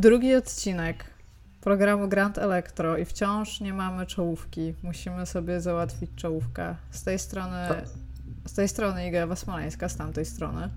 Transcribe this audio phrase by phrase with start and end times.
[0.00, 1.04] Drugi odcinek
[1.60, 4.74] programu Grand Electro i wciąż nie mamy czołówki.
[4.82, 6.74] Musimy sobie załatwić czołówkę.
[6.90, 7.84] Z tej strony, Tak.
[8.46, 10.68] z tej strony Iga Smoleńska, z tamtej strony.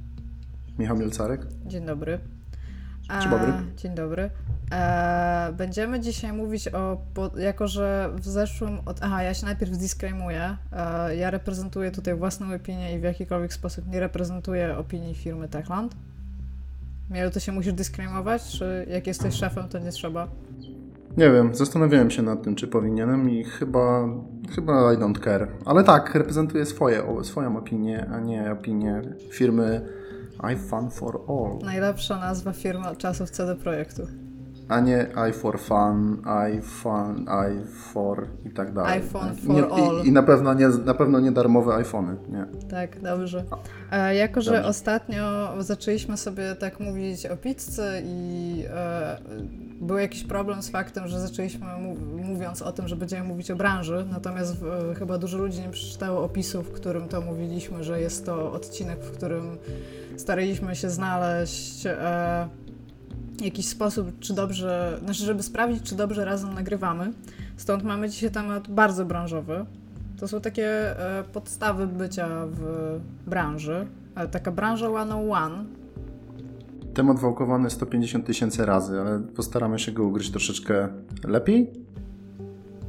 [0.79, 1.41] Michał Mielcarek.
[1.65, 2.19] Dzień dobry.
[3.21, 3.53] Dzień dobry.
[3.77, 4.29] Dzień dobry.
[4.71, 6.97] E, będziemy dzisiaj mówić o,
[7.37, 12.55] jako że w zeszłym, od, aha, ja się najpierw disclaimuję, e, ja reprezentuję tutaj własną
[12.55, 15.95] opinię i w jakikolwiek sposób nie reprezentuję opinii firmy Techland.
[17.09, 20.27] Mielu, to się musisz disclaimować, czy jak jesteś szefem, to nie trzeba?
[21.17, 24.07] Nie wiem, zastanawiałem się nad tym, czy powinienem i chyba,
[24.55, 25.47] chyba I don't care.
[25.65, 29.81] Ale tak, reprezentuję swoje, swoją opinię, a nie opinię firmy
[30.53, 31.65] iFun for All.
[31.65, 34.07] Najlepsza nazwa firmy od czasów CD Projektu.
[34.69, 36.21] A nie i for fun,
[36.55, 38.91] i fun, i for i tak dalej.
[38.93, 40.05] iPhone nie, for all.
[40.05, 42.45] I, I na pewno nie, na pewno nie darmowe iPhony, nie.
[42.69, 43.43] Tak, dobrze.
[43.91, 44.67] E, jako, że Dobrze.
[44.69, 49.17] ostatnio zaczęliśmy sobie tak mówić o pizzy i e,
[49.81, 51.65] był jakiś problem z faktem, że zaczęliśmy
[52.23, 54.55] mówiąc o tym, że będziemy mówić o branży, natomiast
[54.91, 58.99] e, chyba dużo ludzi nie przeczytało opisu, w którym to mówiliśmy, że jest to odcinek,
[58.99, 59.57] w którym
[60.17, 62.47] staraliśmy się znaleźć e,
[63.41, 67.13] jakiś sposób, czy dobrze, znaczy, żeby sprawdzić, czy dobrze razem nagrywamy.
[67.57, 69.65] Stąd mamy dzisiaj temat bardzo branżowy.
[70.19, 70.67] To są takie
[70.99, 73.87] e, podstawy bycia w branży.
[74.15, 75.65] Ale taka branża 101.
[76.93, 80.87] Temat wałkowany 150 tysięcy razy, ale postaramy się go ugryźć troszeczkę
[81.23, 81.71] lepiej.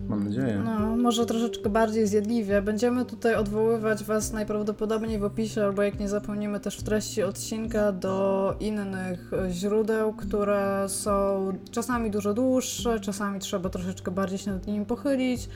[0.08, 0.62] Mam nadzieję.
[0.64, 2.62] No, może troszeczkę bardziej zjadliwie.
[2.62, 7.92] Będziemy tutaj odwoływać Was najprawdopodobniej w opisie, albo jak nie zapomnimy też w treści odcinka,
[7.92, 14.86] do innych źródeł, które są czasami dużo dłuższe, czasami trzeba troszeczkę bardziej się nad nimi
[14.86, 15.48] pochylić,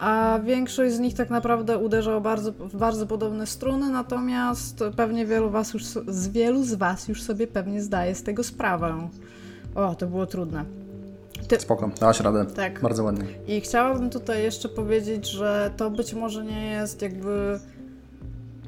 [0.00, 5.50] a większość z nich tak naprawdę uderza bardzo, w bardzo podobne struny, natomiast pewnie wielu,
[5.50, 9.08] was już, z wielu z Was już sobie pewnie zdaje z tego sprawę.
[9.74, 10.83] O, to było trudne.
[11.58, 12.46] Spoko, dałaś radę.
[12.46, 12.80] Tak.
[12.80, 13.24] Bardzo ładnie.
[13.46, 17.60] I chciałabym tutaj jeszcze powiedzieć, że to być może nie jest jakby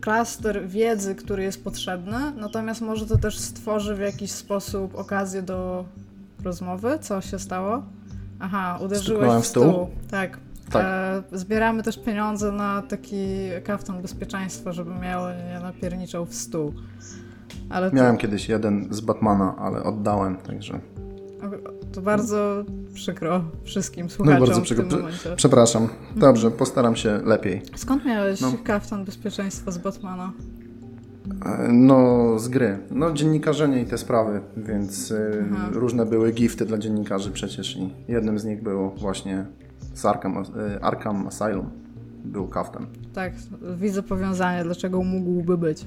[0.01, 5.85] klaster wiedzy, który jest potrzebny, natomiast może to też stworzy w jakiś sposób okazję do
[6.45, 6.99] rozmowy.
[7.01, 7.83] Co się stało?
[8.41, 9.63] Aha, uderzyłeś Stuknąłem w w stół?
[9.73, 9.89] stół.
[10.11, 10.39] Tak.
[10.71, 10.85] Tak.
[11.33, 13.27] E, zbieramy też pieniądze na taki
[13.65, 16.73] kaftan bezpieczeństwa, żeby miało nie napierniczał w stół.
[17.71, 20.81] Ale to, Miałem kiedyś jeden z Batmana, ale oddałem, także.
[21.93, 22.65] To bardzo
[22.95, 24.85] przykro wszystkim No słuchaczom bardzo w przykro.
[24.85, 25.37] tym momencie.
[25.37, 25.89] Przepraszam.
[26.17, 27.63] Dobrze, postaram się lepiej.
[27.77, 28.53] Skąd miałeś No.
[28.65, 30.33] kaftan bezpieczeństwa z Batmana?
[31.47, 32.79] E, No, z gry.
[32.91, 35.69] No, dziennikarzenie i te sprawy, więc y, Aha.
[35.73, 39.47] różne były gifty dla dziennikarzy przecież i jednym z nich było właśnie
[39.95, 40.37] z Arkham,
[40.77, 41.71] y, Arkham Asylum.
[42.25, 42.87] Był kaftan.
[43.15, 43.33] Tak,
[43.77, 45.87] widzę powiązanie, dlaczego mógłby być.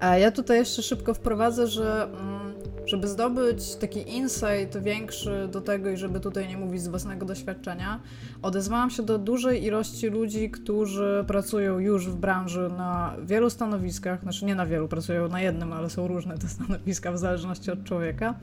[0.00, 2.45] A ja tutaj jeszcze szybko wprowadzę, że mm,
[2.86, 8.00] żeby zdobyć taki insight większy do tego i żeby tutaj nie mówić z własnego doświadczenia,
[8.42, 14.44] odezwałam się do dużej ilości ludzi, którzy pracują już w branży na wielu stanowiskach, znaczy
[14.44, 18.34] nie na wielu, pracują na jednym, ale są różne te stanowiska w zależności od człowieka.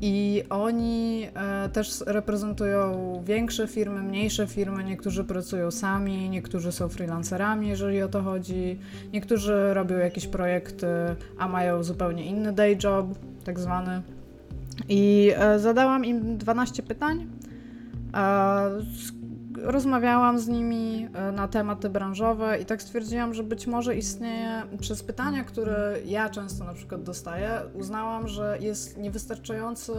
[0.00, 2.92] I oni e, też reprezentują
[3.24, 4.84] większe firmy, mniejsze firmy.
[4.84, 8.78] Niektórzy pracują sami, niektórzy są freelancerami, jeżeli o to chodzi.
[9.12, 10.86] Niektórzy robią jakieś projekty,
[11.38, 13.06] a mają zupełnie inny day job,
[13.44, 14.02] tak zwany.
[14.88, 17.26] I e, zadałam im 12 pytań.
[18.14, 18.18] E,
[18.78, 19.12] s-
[19.62, 25.02] rozmawiałam z nimi e, na tematy branżowe i tak stwierdziłam, że być może istnieje przez
[25.02, 29.92] pytania, które ja często na przykład dostaję, uznałam, że jest niewystarczający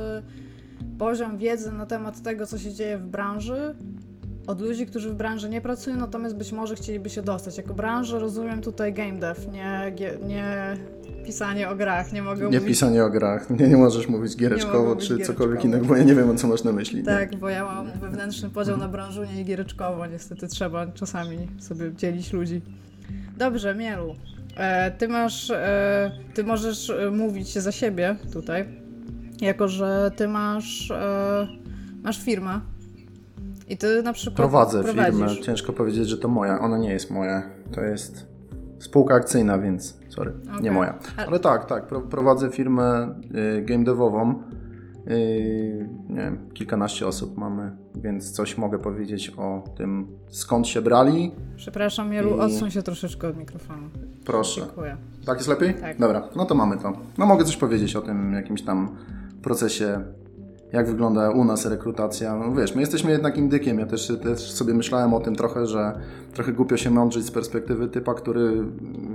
[1.00, 3.76] poziom wiedzy na temat tego, co się dzieje w branży
[4.48, 7.58] od ludzi, którzy w branży nie pracują, natomiast być może chcieliby się dostać.
[7.58, 9.94] Jako branżę rozumiem tutaj game dev, nie,
[10.28, 10.78] nie
[11.26, 13.50] pisanie o grach, nie mogę Nie mówić pisanie o grach.
[13.50, 15.68] Nie, nie możesz mówić giereczkowo czy cokolwiek giereczkowo.
[15.68, 17.00] innego, bo ja nie wiem, o co masz na myśli.
[17.00, 17.06] nie?
[17.06, 20.06] Tak, bo ja mam wewnętrzny podział na branżunie i giereczkowo.
[20.06, 22.62] Niestety trzeba czasami sobie dzielić ludzi.
[23.38, 24.16] Dobrze, Mielu.
[24.58, 28.66] E, ty masz, e, ty możesz e, mówić za siebie tutaj,
[29.42, 30.94] jako że ty masz,
[32.04, 32.62] masz firmę
[33.68, 35.16] i ty na przykład Prowadzę prowadzisz.
[35.16, 35.42] firmę.
[35.42, 36.60] Ciężko powiedzieć, że to moja.
[36.60, 37.44] Ona nie jest moja.
[37.72, 38.28] To jest
[38.80, 40.62] spółka akcyjna, więc sorry, Okej.
[40.64, 41.00] nie moja.
[41.28, 41.88] Ale tak, tak.
[41.88, 43.16] Pro, prowadzę firmę
[43.58, 44.44] y, game devową.
[45.12, 51.32] Y, nie wiem, kilkanaście osób mamy, więc coś mogę powiedzieć o tym, skąd się brali.
[51.56, 53.90] Przepraszam, Mielu, I- odsuń się troszeczkę od mikrofonu.
[54.26, 54.62] Proszę.
[54.62, 54.98] Dziękuję.
[55.26, 55.74] Tak jest lepiej?
[55.74, 56.00] Tak.
[56.00, 56.94] Dobra, no to mamy to.
[57.18, 58.96] No mogę coś powiedzieć o tym jakimś tam
[59.42, 60.02] procesie,
[60.74, 62.36] jak wygląda u nas rekrutacja.
[62.36, 63.80] No wiesz, my jesteśmy jednak indykiem.
[63.80, 66.00] Ja też, też sobie myślałem o tym trochę, że
[66.34, 68.64] trochę głupio się mądrzyć z perspektywy typa, który,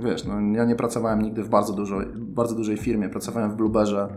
[0.03, 3.09] wiesz, no ja nie pracowałem nigdy w bardzo, dużo, bardzo dużej firmie.
[3.09, 4.09] Pracowałem w Blueberze.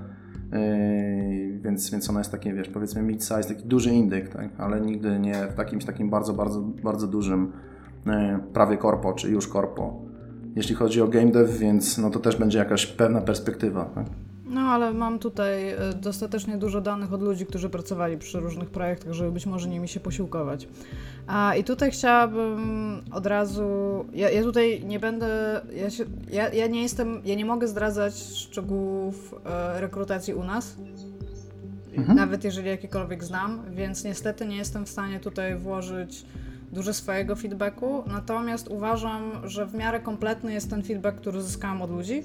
[0.53, 4.49] Yy, więc, więc ona jest takie, wiesz, powiedzmy mid-size, taki duży indyk, tak?
[4.59, 7.53] ale nigdy nie w jakimś takim bardzo, bardzo, bardzo dużym
[8.06, 10.03] e, prawie korpo, czy już korpo.
[10.56, 13.85] Jeśli chodzi o game dev, więc no to też będzie jakaś pewna perspektywa.
[13.85, 14.06] Tak?
[14.47, 19.13] No, ale mam tutaj e, dostatecznie dużo danych od ludzi, którzy pracowali przy różnych projektach,
[19.13, 20.69] żeby być może nimi się posiłkować.
[21.27, 23.65] A i tutaj chciałabym od razu.
[24.15, 25.61] Ja, ja tutaj nie będę.
[25.75, 27.21] Ja, się, ja, ja, nie jestem.
[27.25, 30.77] Ja nie mogę zdradzać szczegółów e, rekrutacji u nas.
[31.97, 32.17] Mhm.
[32.19, 36.27] Nawet jeżeli jakiekolwiek znam, więc niestety nie jestem w stanie tutaj włożyć
[36.73, 38.05] dużo swojego feedbacku.
[38.07, 42.23] Natomiast uważam, że w miarę kompletny jest ten feedback, który zyskałam od ludzi.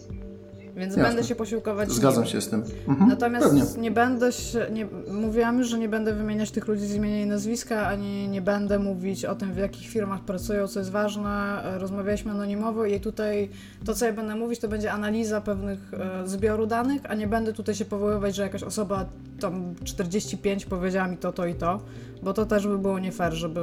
[0.76, 1.04] Więc Jasne.
[1.04, 1.92] będę się posiłkować.
[1.92, 2.64] Zgadzam się z tym.
[2.88, 3.10] Mhm.
[3.10, 3.82] Natomiast Pewnie.
[3.82, 7.26] nie będę się, nie, mówiłam już, że nie będę wymieniać tych ludzi z imienia i
[7.26, 11.62] nazwiska, ani nie będę mówić o tym, w jakich firmach pracują, co jest ważne.
[11.78, 13.50] Rozmawialiśmy anonimowo i tutaj
[13.86, 17.54] to, co ja będę mówić, to będzie analiza pewnych e, zbioru danych, a nie będę
[17.54, 19.06] tutaj się powoływać, że jakaś osoba
[19.40, 21.80] tam 45 powiedziała mi to, to i to,
[22.24, 23.62] bo to też by było nie fair, żeby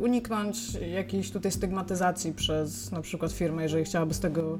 [0.00, 4.58] uniknąć jakiejś tutaj stygmatyzacji przez na przykład firmę, jeżeli chciałaby z tego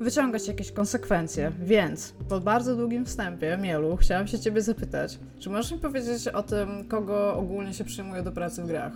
[0.00, 1.52] wyciągać jakieś konsekwencje.
[1.62, 6.42] Więc po bardzo długim wstępie, Mielu, chciałam się Ciebie zapytać, czy możesz mi powiedzieć o
[6.42, 8.92] tym, kogo ogólnie się przyjmuje do pracy w grach?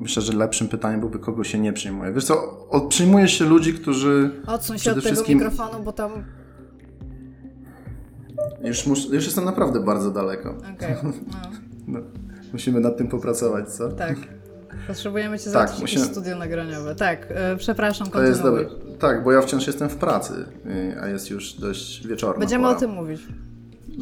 [0.00, 2.12] Myślę, że lepszym pytaniem byłby, kogo się nie przyjmuje.
[2.12, 4.30] Wiesz co, od, przyjmuje się ludzi, którzy.
[4.46, 5.38] Odsuń się od tego wszystkim...
[5.38, 6.10] mikrofonu, bo tam.
[8.64, 9.12] Już, mus...
[9.12, 10.50] już jestem naprawdę bardzo daleko.
[10.50, 10.96] Okej.
[10.96, 10.96] Okay.
[11.02, 11.12] No.
[11.98, 12.00] no.
[12.52, 13.88] Musimy nad tym popracować, co?
[13.88, 14.16] Tak.
[14.86, 16.04] Potrzebujemy cię tak, musimy...
[16.04, 16.94] studio nagraniowe.
[16.94, 18.64] Tak, yy, przepraszam, to jest dobre.
[18.98, 20.32] Tak, bo ja wciąż jestem w pracy,
[20.64, 22.76] yy, a jest już dość wieczorna Będziemy pora.
[22.76, 23.20] o tym mówić.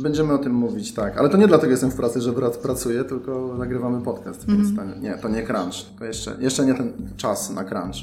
[0.02, 1.18] Będziemy o tym mówić, tak.
[1.18, 2.32] Ale to nie dlatego jestem w pracy, że
[2.62, 4.62] pracuję, tylko nagrywamy podcast, mm -hmm.
[4.62, 4.92] więc mhm.
[4.92, 5.98] to, nie, to nie crunch.
[5.98, 7.96] To jeszcze, jeszcze nie ten czas na crunch.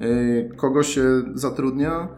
[0.00, 2.08] Yy, kogo się zatrudnia?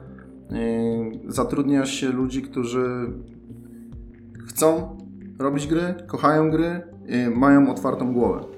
[1.28, 3.12] Zatrudnia się ludzi, którzy
[4.48, 4.98] chcą
[5.38, 6.82] robić gry, kochają gry,
[7.34, 8.51] mają otwartą głowę.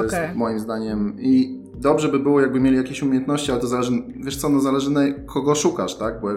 [0.00, 0.22] To okay.
[0.22, 1.16] jest moim zdaniem.
[1.20, 3.92] I dobrze by było, jakby mieli jakieś umiejętności, ale to zależy,
[4.24, 6.20] wiesz co, no zależy na kogo szukasz, tak?
[6.20, 6.28] Bo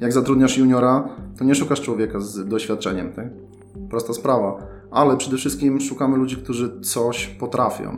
[0.00, 1.08] jak zatrudniasz juniora,
[1.38, 3.26] to nie szukasz człowieka z doświadczeniem, tak?
[3.90, 4.66] Prosta sprawa.
[4.90, 7.90] Ale przede wszystkim szukamy ludzi, którzy coś potrafią.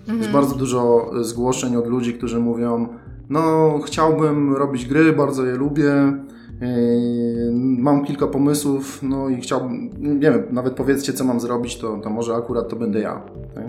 [0.00, 0.18] Mhm.
[0.18, 2.88] Jest bardzo dużo zgłoszeń od ludzi, którzy mówią,
[3.28, 6.12] no chciałbym robić gry, bardzo je lubię,
[6.60, 11.96] Yy, mam kilka pomysłów, no i chciałbym, nie wiem, nawet powiedzcie, co mam zrobić, to,
[11.96, 13.22] to może akurat to będę ja.
[13.54, 13.64] Tak?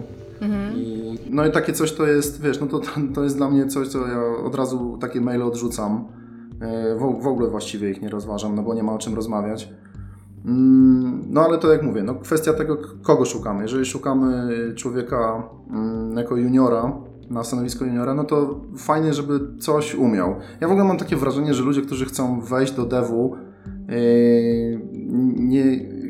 [1.29, 2.81] No i takie coś to jest, wiesz, no to,
[3.15, 6.05] to jest dla mnie coś, co ja od razu takie maile odrzucam.
[6.61, 9.69] Yy, w, w ogóle właściwie ich nie rozważam, no bo nie ma o czym rozmawiać.
[10.45, 13.61] Mm, no ale to jak mówię, no kwestia tego, kogo szukamy.
[13.61, 16.93] Jeżeli szukamy człowieka mm, jako juniora,
[17.29, 20.35] na stanowisko juniora, no to fajnie, żeby coś umiał.
[20.61, 23.35] Ja w ogóle mam takie wrażenie, że ludzie, którzy chcą wejść do devu,
[23.87, 24.81] yy,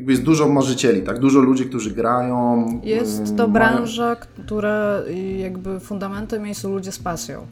[0.08, 1.18] nie, jest dużo marzycieli, tak?
[1.18, 2.66] Dużo ludzi, którzy grają.
[2.82, 5.02] Jest to branża, która
[5.38, 7.46] jakby fundamentem jej są ludzie z pasją.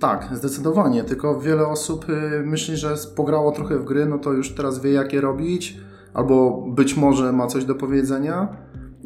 [0.00, 1.04] Tak, zdecydowanie.
[1.04, 4.92] Tylko wiele osób y, myśli, że pograło trochę w gry, no to już teraz wie,
[4.92, 5.76] jak je robić,
[6.14, 8.48] albo być może ma coś do powiedzenia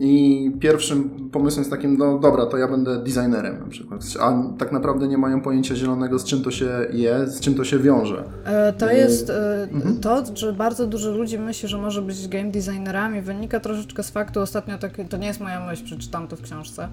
[0.01, 4.73] i pierwszym pomysłem jest takim, no dobra, to ja będę designerem na przykład, a tak
[4.73, 8.25] naprawdę nie mają pojęcia zielonego, z czym to się je, z czym to się wiąże.
[8.45, 10.01] E, to jest e, mhm.
[10.01, 14.41] to, że bardzo dużo ludzi myśli, że może być game designerami, wynika troszeczkę z faktu,
[14.41, 16.89] ostatnio tak, to nie jest moja myśl, przeczytałam to w książce.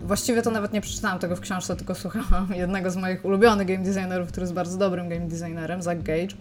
[0.00, 3.84] Właściwie to nawet nie przeczytałam tego w książce, tylko słuchałam jednego z moich ulubionych game
[3.84, 6.34] designerów, który jest bardzo dobrym game designerem, Zach Gage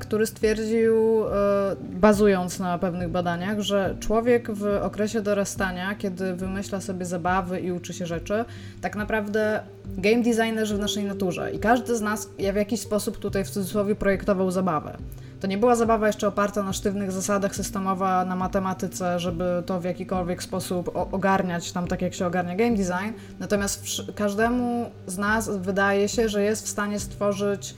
[0.00, 7.06] który stwierdził, e, bazując na pewnych badaniach, że człowiek w okresie dorastania, kiedy wymyśla sobie
[7.06, 8.44] zabawy i uczy się rzeczy,
[8.80, 9.60] tak naprawdę
[9.98, 13.50] game designerzy w naszej naturze i każdy z nas ja w jakiś sposób tutaj w
[13.50, 14.96] cudzysłowie projektował zabawę.
[15.40, 19.84] To nie była zabawa jeszcze oparta na sztywnych zasadach, systemowa na matematyce, żeby to w
[19.84, 23.18] jakikolwiek sposób ogarniać tam tak, jak się ogarnia game design.
[23.38, 23.84] Natomiast
[24.14, 27.74] każdemu z nas wydaje się, że jest w stanie stworzyć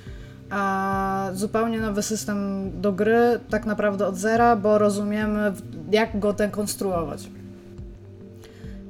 [0.53, 5.53] a zupełnie nowy system do gry, tak naprawdę od zera, bo rozumiemy,
[5.91, 7.29] jak go dekonstruować.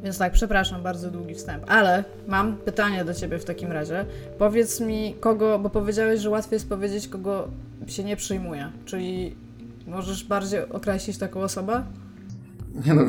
[0.04, 4.04] Więc tak, przepraszam, bardzo długi wstęp, ale mam pytanie do ciebie w takim razie.
[4.38, 7.48] Powiedz mi, kogo, bo powiedziałeś, że łatwiej jest powiedzieć, kogo
[7.86, 9.36] się nie przyjmuje, czyli
[9.86, 11.82] możesz bardziej określić taką osobę?
[12.86, 13.02] Nie no,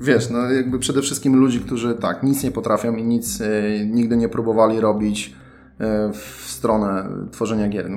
[0.00, 3.46] wiesz, no jakby przede wszystkim ludzi, którzy tak, nic nie potrafią i nic e,
[3.86, 5.34] nigdy nie próbowali robić,
[6.12, 7.90] w stronę tworzenia gier.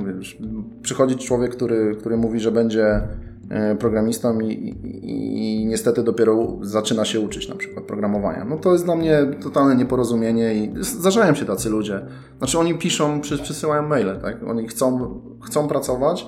[0.82, 3.02] Przychodzi człowiek, który, który mówi, że będzie
[3.50, 8.46] e, programistą i, i, i, niestety dopiero zaczyna się uczyć na przykład programowania.
[8.46, 12.06] No to jest dla mnie totalne nieporozumienie i zdarzają się tacy ludzie.
[12.38, 14.44] Znaczy oni piszą, przysyłają maile, tak?
[14.44, 16.26] Oni chcą, chcą pracować,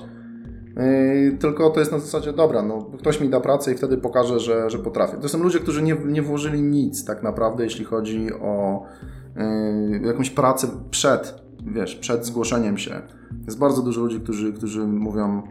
[0.76, 4.40] Yy, tylko to jest na zasadzie, dobra, no, ktoś mi da pracę i wtedy pokaże,
[4.40, 5.16] że, że potrafię.
[5.16, 8.82] To są ludzie, którzy nie, nie włożyli nic tak naprawdę, jeśli chodzi o
[9.36, 13.02] yy, jakąś pracę przed, wiesz, przed zgłoszeniem się.
[13.44, 15.42] Jest bardzo dużo ludzi, którzy, którzy mówią,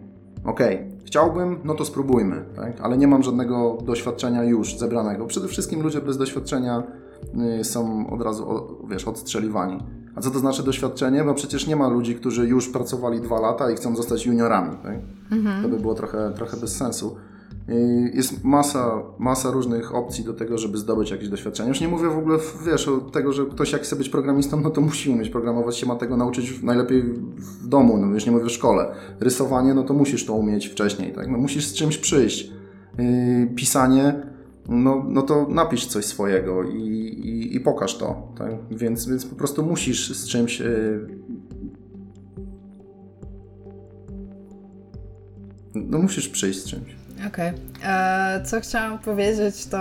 [0.46, 0.60] ok,
[1.06, 2.82] chciałbym, no to spróbujmy, tak?
[2.82, 5.26] ale nie mam żadnego doświadczenia już zebranego.
[5.26, 6.84] Przede wszystkim ludzie bez doświadczenia
[7.34, 8.46] yy, są od razu,
[8.90, 9.80] wiesz, odstrzeliwani.
[10.16, 11.24] A co to znaczy doświadczenie?
[11.24, 14.78] Bo przecież nie ma ludzi, którzy już pracowali dwa lata i chcą zostać juniorami.
[14.84, 14.96] Tak?
[15.32, 15.64] Mhm.
[15.64, 17.16] To by było trochę, trochę bez sensu.
[18.14, 21.70] Jest masa, masa różnych opcji do tego, żeby zdobyć jakieś doświadczenie.
[21.70, 24.70] Już nie mówię w ogóle, wiesz, o tego, że ktoś jak chce być programistą, no
[24.70, 27.04] to musi umieć programować, się ma tego nauczyć najlepiej
[27.38, 28.96] w domu, no już nie mówię w szkole.
[29.20, 31.28] Rysowanie, no to musisz to umieć wcześniej, tak?
[31.28, 32.52] No musisz z czymś przyjść.
[33.56, 34.24] Pisanie,
[34.70, 38.34] no, no to napisz coś swojego i, i, i pokaż to.
[38.38, 38.52] Tak?
[38.72, 40.60] Więc, więc po prostu musisz z czymś.
[40.60, 41.08] Yy...
[45.76, 47.05] No musisz przyjść z czymś.
[47.28, 47.50] Okej.
[47.50, 47.54] Okay.
[47.92, 49.78] E, co chciałam powiedzieć, to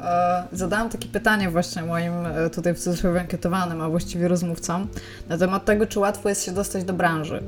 [0.00, 4.86] e, zadałam takie pytanie właśnie moim e, tutaj w cudzysłowie ankietowanym, a właściwie rozmówcom,
[5.28, 7.42] na temat tego, czy łatwo jest się dostać do branży.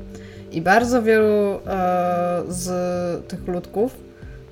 [0.51, 4.09] I bardzo wielu e, z tych ludków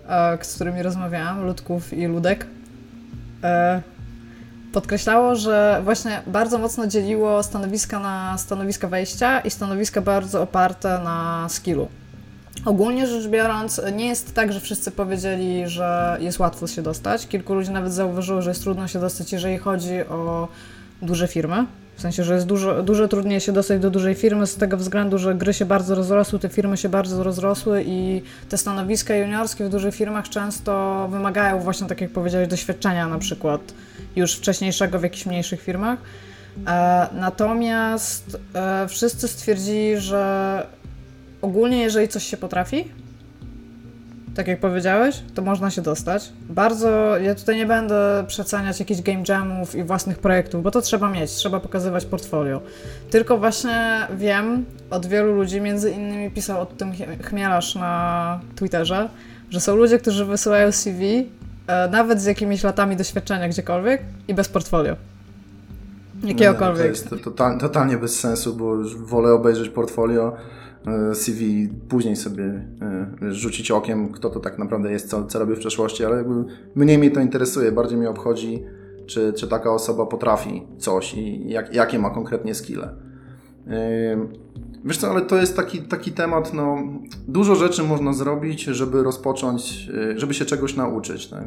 [0.10, 2.48] E, z którymi rozmawiałam, Ludków i Ludek,
[3.44, 3.82] e,
[4.74, 11.48] podkreślało, że właśnie bardzo mocno dzieliło stanowiska na stanowiska wejścia i stanowiska bardzo oparte na
[11.50, 11.88] skillu.
[12.66, 17.28] Ogólnie rzecz biorąc, nie jest tak, że wszyscy powiedzieli, że jest łatwo się dostać.
[17.28, 20.48] Kilku ludzi nawet zauważyło, że jest trudno się dostać, jeżeli chodzi o
[21.02, 21.66] duże firmy.
[21.96, 25.18] W sensie, że jest dużo, dużo trudniej się dostać do dużej firmy z tego względu,
[25.18, 29.70] że gry się bardzo rozrosły, te firmy się bardzo rozrosły i te stanowiska juniorskie w
[29.70, 33.62] dużych firmach często wymagają właśnie, tak jak powiedziałeś, doświadczenia na przykład
[34.16, 36.00] już wcześniejszego w jakichś mniejszych firmach.
[36.68, 40.66] E, natomiast e, wszyscy stwierdzili, że
[41.48, 42.92] ogólnie jeżeli coś się potrafi,
[44.36, 46.32] tak jak powiedziałeś, to można się dostać.
[46.50, 51.10] Bardzo, ja tutaj nie będę przeceniać jakichś game jamów i własnych projektów, bo to trzeba
[51.10, 52.62] mieć, trzeba pokazywać portfolio.
[53.10, 56.92] Tylko właśnie wiem od wielu ludzi, między innymi pisał o tym
[57.24, 59.10] Chmielarz na Twitterze,
[59.50, 61.30] że są ludzie, którzy wysyłają CV
[61.68, 64.96] e, nawet z jakimiś latami doświadczenia gdziekolwiek i bez portfolio.
[66.24, 66.94] Jakiegokolwiek.
[66.96, 70.38] Nie, to jest total, totalnie bez sensu, bo wolę obejrzeć portfolio
[71.14, 75.60] CV później sobie e, rzucić okiem, kto to tak naprawdę jest, co, co robił w
[75.60, 76.34] przeszłości, ale jakby
[76.76, 78.64] mniej mnie to interesuje, bardziej mnie obchodzi,
[79.06, 82.90] czy, czy taka osoba potrafi coś i jak, jakie ma konkretnie skille.
[83.68, 84.28] E,
[84.86, 86.78] wiesz co, ale to jest taki, taki temat, no,
[87.28, 91.28] dużo rzeczy można zrobić, żeby rozpocząć, żeby się czegoś nauczyć.
[91.28, 91.46] Tak.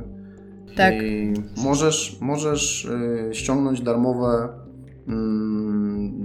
[0.77, 0.95] tak.
[1.03, 1.33] I
[1.65, 2.91] możesz, możesz
[3.33, 4.49] ściągnąć darmowe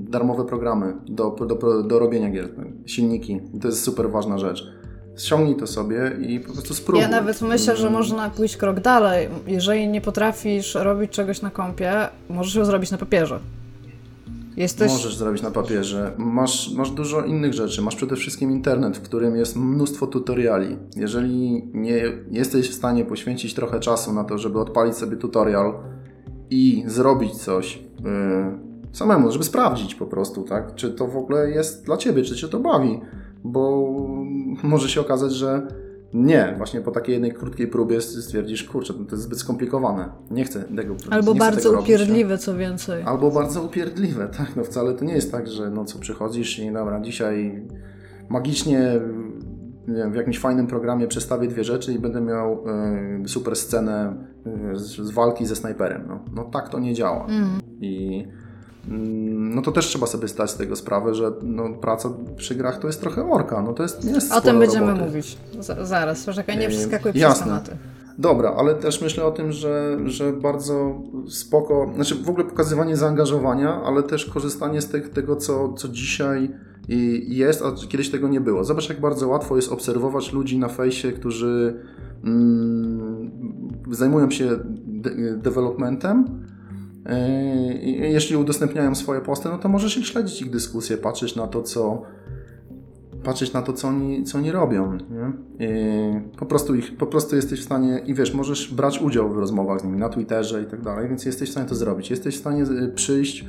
[0.09, 2.49] darmowe programy do, do, do robienia gier,
[2.85, 3.41] silniki.
[3.61, 4.67] To jest super ważna rzecz.
[5.17, 7.01] Ściągnij to sobie i po prostu spróbuj.
[7.01, 9.27] Ja nawet myślę, że można pójść krok dalej.
[9.47, 11.93] Jeżeli nie potrafisz robić czegoś na kompie,
[12.29, 13.39] możesz ją zrobić na papierze.
[14.57, 14.91] Jesteś...
[14.91, 16.11] Możesz zrobić na papierze.
[16.17, 17.81] Masz, masz dużo innych rzeczy.
[17.81, 20.77] Masz przede wszystkim internet, w którym jest mnóstwo tutoriali.
[20.95, 25.73] Jeżeli nie jesteś w stanie poświęcić trochę czasu na to, żeby odpalić sobie tutorial
[26.49, 31.85] i zrobić coś, yy, samemu, żeby sprawdzić po prostu, tak, czy to w ogóle jest
[31.85, 33.01] dla Ciebie, czy Cię to bawi,
[33.43, 33.93] bo
[34.63, 35.67] może się okazać, że
[36.13, 40.63] nie, właśnie po takiej jednej krótkiej próbie stwierdzisz, kurczę, to jest zbyt skomplikowane, nie chcę
[40.63, 43.03] tego Albo nie bardzo tego upierdliwe, robić, co więcej.
[43.03, 46.71] Albo bardzo upierdliwe, tak, no wcale to nie jest tak, że no co przychodzisz i
[46.71, 47.67] dobra, dzisiaj
[48.29, 48.99] magicznie
[49.87, 52.63] wiem, w jakimś fajnym programie przestawię dwie rzeczy i będę miał
[53.23, 54.13] y, super scenę
[54.73, 56.05] y, z, z, walki ze snajperem.
[56.07, 57.25] No, no tak to nie działa.
[57.25, 57.59] Mm.
[57.81, 58.25] I
[58.87, 62.87] no to też trzeba sobie zdać z tego sprawę, że no, praca przy grach to
[62.87, 63.61] jest trochę orka.
[63.61, 65.05] No to jest, nie jest O tym będziemy roboty.
[65.05, 65.37] mówić.
[65.59, 67.45] Z zaraz, czekaj, nie przeskakuj przez Jasne.
[67.45, 67.71] tematy.
[68.17, 73.81] Dobra, ale też myślę o tym, że, że bardzo spoko, znaczy w ogóle pokazywanie zaangażowania,
[73.85, 76.51] ale też korzystanie z tego, co, co dzisiaj
[77.27, 78.63] jest, a kiedyś tego nie było.
[78.63, 81.79] Zobacz, jak bardzo łatwo jest obserwować ludzi na fejsie, którzy
[82.23, 83.31] mm,
[83.91, 84.49] zajmują się
[84.85, 86.44] de developmentem,
[87.83, 92.01] jeśli udostępniają swoje posty, no to możesz ich śledzić ich dyskusje, patrzeć na to, co
[93.23, 94.97] patrzeć na to, co oni, co oni robią.
[96.37, 99.81] Po, prostu ich, po prostu jesteś w stanie i wiesz, możesz brać udział w rozmowach
[99.81, 102.09] z nimi na Twitterze i tak dalej, więc jesteś w stanie to zrobić.
[102.09, 103.45] Jesteś w stanie y, przyjść,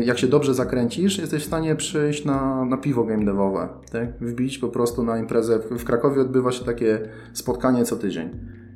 [0.00, 4.18] jak się dobrze zakręcisz, jesteś w stanie przyjść na, na piwo game devowe, tak?
[4.20, 5.58] wbić po prostu na imprezę.
[5.58, 7.00] W Krakowie odbywa się takie
[7.32, 8.30] spotkanie co tydzień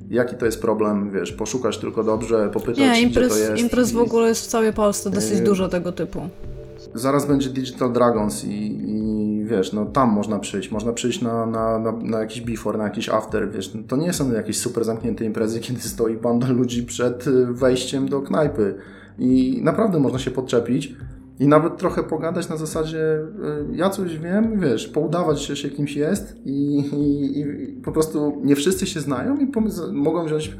[0.09, 3.63] jaki to jest problem, wiesz, poszukać tylko dobrze, popytać, Nie, imprez, gdzie to jest.
[3.63, 6.21] imprez w ogóle jest w całej Polsce dosyć yy, dużo tego typu.
[6.93, 11.79] Zaraz będzie Digital Dragons i, i wiesz, no tam można przyjść, można przyjść na, na,
[11.79, 15.59] na, na jakiś before, na jakiś after, wiesz, to nie są jakieś super zamknięte imprezy,
[15.65, 18.75] kiedy stoi banda ludzi przed y, wejściem do knajpy.
[19.19, 20.95] I naprawdę można się podczepić
[21.39, 25.95] i nawet trochę pogadać na zasadzie y, ja coś wiem, wiesz, poudawać się, że kimś
[25.95, 29.51] jest i, i, i po prostu nie wszyscy się znają i
[29.91, 30.51] mogą wziąć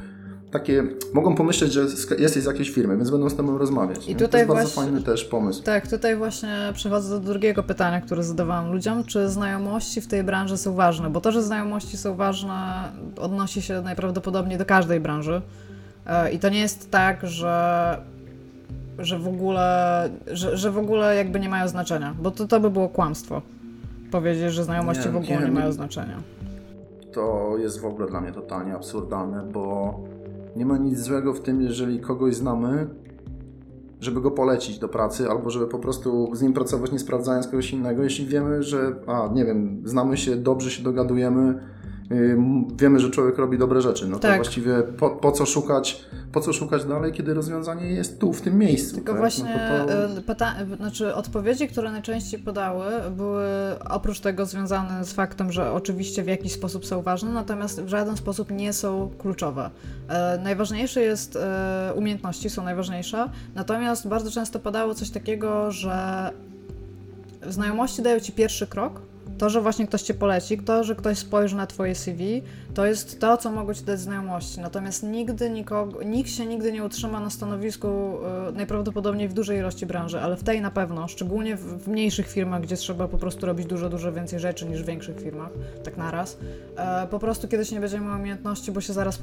[0.52, 0.84] takie,
[1.14, 1.86] mogą pomyśleć, że
[2.18, 4.10] jesteś z jakiejś firmy, więc będą z tobą rozmawiać.
[4.10, 5.64] I tutaj to jest właśnie, bardzo fajny też pomysł.
[5.64, 10.58] Tak, tutaj właśnie przechodzę do drugiego pytania, które zadawałam ludziom, czy znajomości w tej branży
[10.58, 12.84] są ważne, bo to, że znajomości są ważne
[13.18, 15.42] odnosi się najprawdopodobniej do każdej branży
[16.06, 17.98] e, i to nie jest tak, że
[19.00, 22.70] że w ogóle, że, że w ogóle jakby nie mają znaczenia, bo to, to by
[22.70, 23.42] było kłamstwo.
[24.12, 26.18] Powiedzieć, że znajomości nie, w ogóle nie, nie mają znaczenia.
[27.12, 30.00] To jest w ogóle dla mnie totalnie absurdalne, bo
[30.56, 32.88] nie ma nic złego w tym, jeżeli kogoś znamy,
[34.02, 37.74] żeby go polecić do pracy, albo żeby po prostu z nim pracować, nie sprawdzając kogoś
[37.74, 38.04] innego.
[38.04, 41.60] Jeśli wiemy, że, a nie wiem, znamy się, dobrze się dogadujemy,
[42.76, 44.08] wiemy, że człowiek robi dobre rzeczy.
[44.08, 44.32] No tak.
[44.32, 48.42] to właściwie po, po, co szukać, po co szukać dalej, kiedy rozwiązanie jest tu, w
[48.42, 48.96] tym miejscu.
[48.96, 49.22] Tylko tak?
[49.22, 49.46] właśnie
[49.78, 49.94] no to...
[50.18, 52.86] Y, pyta- znaczy odpowiedzi, które najczęściej podały,
[53.18, 53.46] były
[53.90, 58.18] oprócz tego związane z faktem, że oczywiście w jakiś sposób są ważne, natomiast w żaden
[58.18, 59.70] sposób nie są kluczowe.
[60.08, 61.38] E, najważniejsze jest,
[61.96, 66.30] umiejętności są najważniejsze, natomiast bardzo często padało coś takiego, że
[67.48, 69.02] znajomości dają ci pierwszy krok,
[69.40, 72.42] to, że właśnie ktoś cię poleci, to, że ktoś spojrzy na twoje CV,
[72.74, 74.60] to jest to, co mogą ci dać znajomości.
[74.60, 77.88] Natomiast nigdy nikogo, nikt się nigdy nie utrzyma na stanowisku
[78.50, 82.62] y, najprawdopodobniej w dużej ilości branży, ale w tej na pewno, szczególnie w, mniejszych firmach,
[82.62, 85.50] gdzie trzeba po prostu robić dużo, dużo więcej rzeczy niż w większych firmach,
[85.84, 86.38] tak naraz.
[86.78, 89.20] E, po prostu kiedyś nie będziemy miał umiejętności, bo się zaraz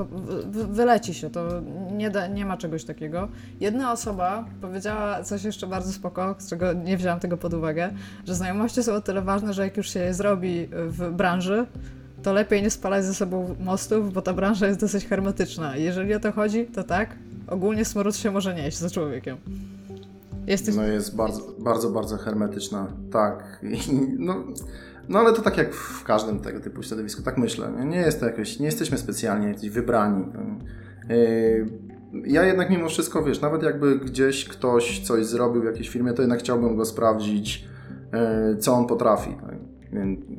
[0.50, 1.48] wyleci się, to
[1.92, 3.28] nie, da, nie ma czegoś takiego.
[3.60, 7.90] Jedna osoba powiedziała coś jeszcze bardzo spoko, z czego nie wziąłam tego pod uwagę,
[8.26, 11.66] że znajomości są o tyle ważne, że jak już się je zrobi w branży,
[12.26, 15.76] to lepiej nie spalać ze sobą mostów, bo ta branża jest dosyć hermetyczna.
[15.76, 17.16] Jeżeli o to chodzi, to tak,
[17.48, 19.36] ogólnie smród się może nieść za człowiekiem.
[20.46, 20.74] Jesteś...
[20.74, 23.60] No jest bardzo, bardzo, bardzo hermetyczna, tak.
[24.18, 24.44] No,
[25.08, 27.72] no ale to tak jak w każdym tego typu środowisku, tak myślę.
[27.84, 30.24] Nie jest to jakoś, nie jesteśmy specjalnie jakiś wybrani.
[31.08, 31.66] Yy,
[32.26, 36.22] ja jednak mimo wszystko, wiesz, nawet jakby gdzieś ktoś coś zrobił w jakiejś firmie, to
[36.22, 37.68] jednak chciałbym go sprawdzić,
[38.12, 39.30] yy, co on potrafi.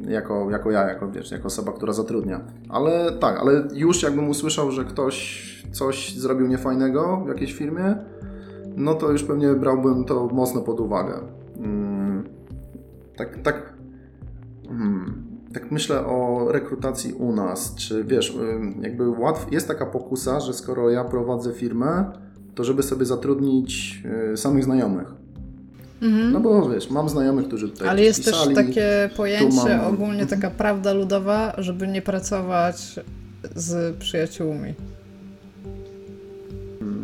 [0.08, 2.42] Jako, jako ja, jako, wiesz, jako osoba, która zatrudnia.
[2.70, 7.96] Ale tak, ale już jakbym usłyszał, że ktoś coś zrobił niefajnego w jakiejś firmie,
[8.76, 11.14] no to już pewnie brałbym to mocno pod uwagę.
[11.56, 12.24] Hmm,
[13.16, 13.74] tak, tak,
[14.68, 17.76] hmm, tak myślę o rekrutacji u nas.
[17.76, 18.38] Czy wiesz,
[18.82, 22.12] jakby łatw, jest taka pokusa, że skoro ja prowadzę firmę,
[22.56, 25.14] to żeby sobie zatrudnić y, samych znajomych.
[26.02, 26.32] Mhm.
[26.32, 29.94] No bo wiesz, mam znajomych, którzy tutaj Ale jest pisali, też takie pojęcie, mam...
[29.94, 33.00] ogólnie taka prawda ludowa, żeby nie pracować
[33.56, 34.74] z przyjaciółmi.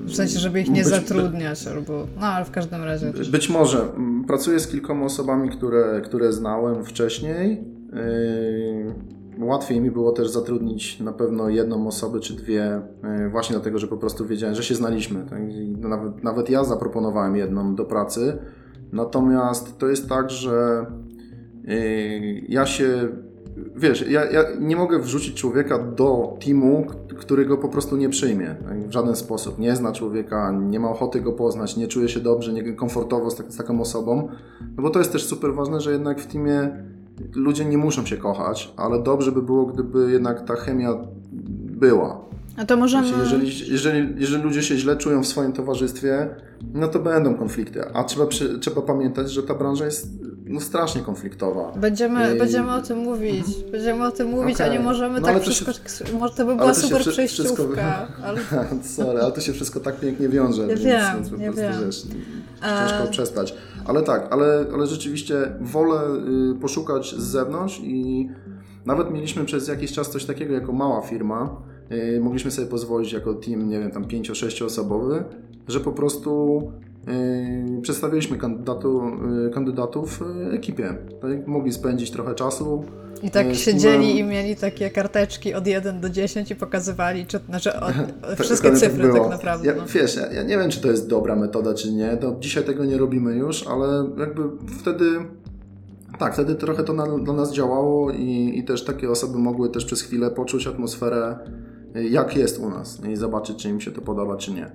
[0.06, 2.08] W sensie, żeby ich nie być, zatrudniać, by, albo.
[2.20, 3.14] No, ale w każdym razie.
[3.14, 3.30] Też.
[3.30, 3.82] Być może.
[3.82, 7.64] Mm, pracuję z kilkoma osobami, które, które znałem wcześniej.
[9.38, 12.82] Yy, łatwiej mi było też zatrudnić na pewno jedną osobę czy dwie,
[13.20, 15.26] yy, właśnie dlatego, że po prostu wiedziałem, że się znaliśmy.
[15.30, 15.40] Tak?
[15.78, 18.38] Nawet, nawet ja zaproponowałem jedną do pracy
[18.94, 20.86] Natomiast to jest tak, że
[21.64, 21.76] yy,
[22.48, 23.10] ja się
[23.76, 26.86] wiesz, ja, ja, nie mogę wrzucić człowieka do teamu,
[27.18, 28.56] który go po prostu nie przyjmie
[28.88, 29.60] w żaden sposób.
[29.60, 33.36] Nie zna człowieka, nie ma ochoty go poznać, nie czuje się dobrze, nie komfortowo z,
[33.36, 34.28] tak, z taką osobą.
[34.78, 36.84] No bo to jest też super ważne, że jednak w teamie
[37.36, 40.98] ludzie nie muszą się kochać, ale dobrze by było, gdyby jednak ta chemia
[41.80, 42.26] była.
[42.58, 43.08] A to możemy...
[43.08, 46.30] Jeżeli, jeżeli, jeżeli ludzie się źle czują w swoim towarzystwie,
[46.74, 47.86] no to będą konflikty.
[47.94, 50.08] A trzeba, przy, trzeba pamiętać, że ta branża jest
[50.46, 51.72] no, strasznie konfliktowa.
[51.76, 52.40] Będziemy, I...
[52.40, 53.46] będziemy o tym mówić.
[53.72, 54.70] Będziemy o tym mówić, okay.
[54.70, 55.72] a nie możemy no, tak wszystko...
[55.72, 56.18] Się...
[56.20, 57.54] Może to by była super wszy przejściówka.
[57.56, 57.82] Wszystko...
[58.28, 58.40] Ale...
[58.84, 60.62] Sorry, ale to się wszystko tak pięknie wiąże.
[60.62, 61.92] Ja więc, wiem, więc ja wiem.
[61.92, 63.08] Ciężko a...
[63.08, 63.56] przestać.
[63.86, 66.02] Ale tak, ale, ale rzeczywiście wolę
[66.52, 68.30] y, poszukać z zewnątrz i
[68.86, 73.34] nawet mieliśmy przez jakiś czas coś takiego jako mała firma, Y, mogliśmy sobie pozwolić jako
[73.34, 75.24] team, nie wiem, tam 5-6 osobowy,
[75.68, 76.62] że po prostu
[77.08, 79.02] yy, przedstawiliśmy kandydatu,
[79.44, 80.96] yy, kandydatów ekipie.
[81.22, 81.48] Tak?
[81.48, 82.84] Mogli spędzić trochę czasu.
[83.24, 87.72] I tak siedzieli i mieli takie karteczki od 1 do 10 i pokazywali, czy, znaczy
[87.80, 87.94] od,
[88.44, 89.68] wszystkie tak cyfry tak, tak naprawdę.
[89.68, 89.84] Ja, no.
[89.94, 92.18] Wiesz, ja, ja, nie wiem, czy to jest dobra metoda, czy nie.
[92.18, 94.42] To dzisiaj tego nie robimy już, ale jakby
[94.80, 95.06] wtedy
[96.20, 99.86] tak, wtedy trochę to na, dla nas działało i, i też takie osoby mogły też
[99.86, 101.38] przez chwilę poczuć atmosferę
[101.96, 104.72] jak jest u nas i zobaczyć, czy im się to podoba, czy nie.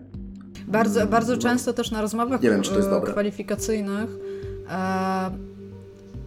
[0.68, 2.62] Bardzo, bardzo często też na rozmowach wiem,
[3.04, 4.10] kwalifikacyjnych
[4.70, 5.30] e,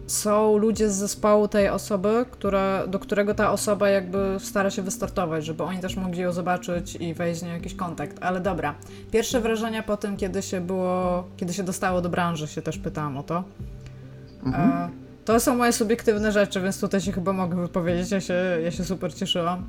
[0.06, 5.44] są ludzie z zespołu tej osoby, które, do którego ta osoba jakby stara się wystartować,
[5.44, 8.16] żeby oni też mogli ją zobaczyć i wejść z nią jakiś kontakt.
[8.20, 8.74] Ale dobra,
[9.10, 13.16] pierwsze wrażenia po tym, kiedy się było, kiedy się dostało do branży, się też pytałam
[13.16, 13.44] o to.
[14.44, 14.70] Mhm.
[14.70, 14.88] E,
[15.24, 18.10] to są moje subiektywne rzeczy, więc tutaj się chyba mogę wypowiedzieć.
[18.10, 19.64] Ja się, ja się super cieszyłam.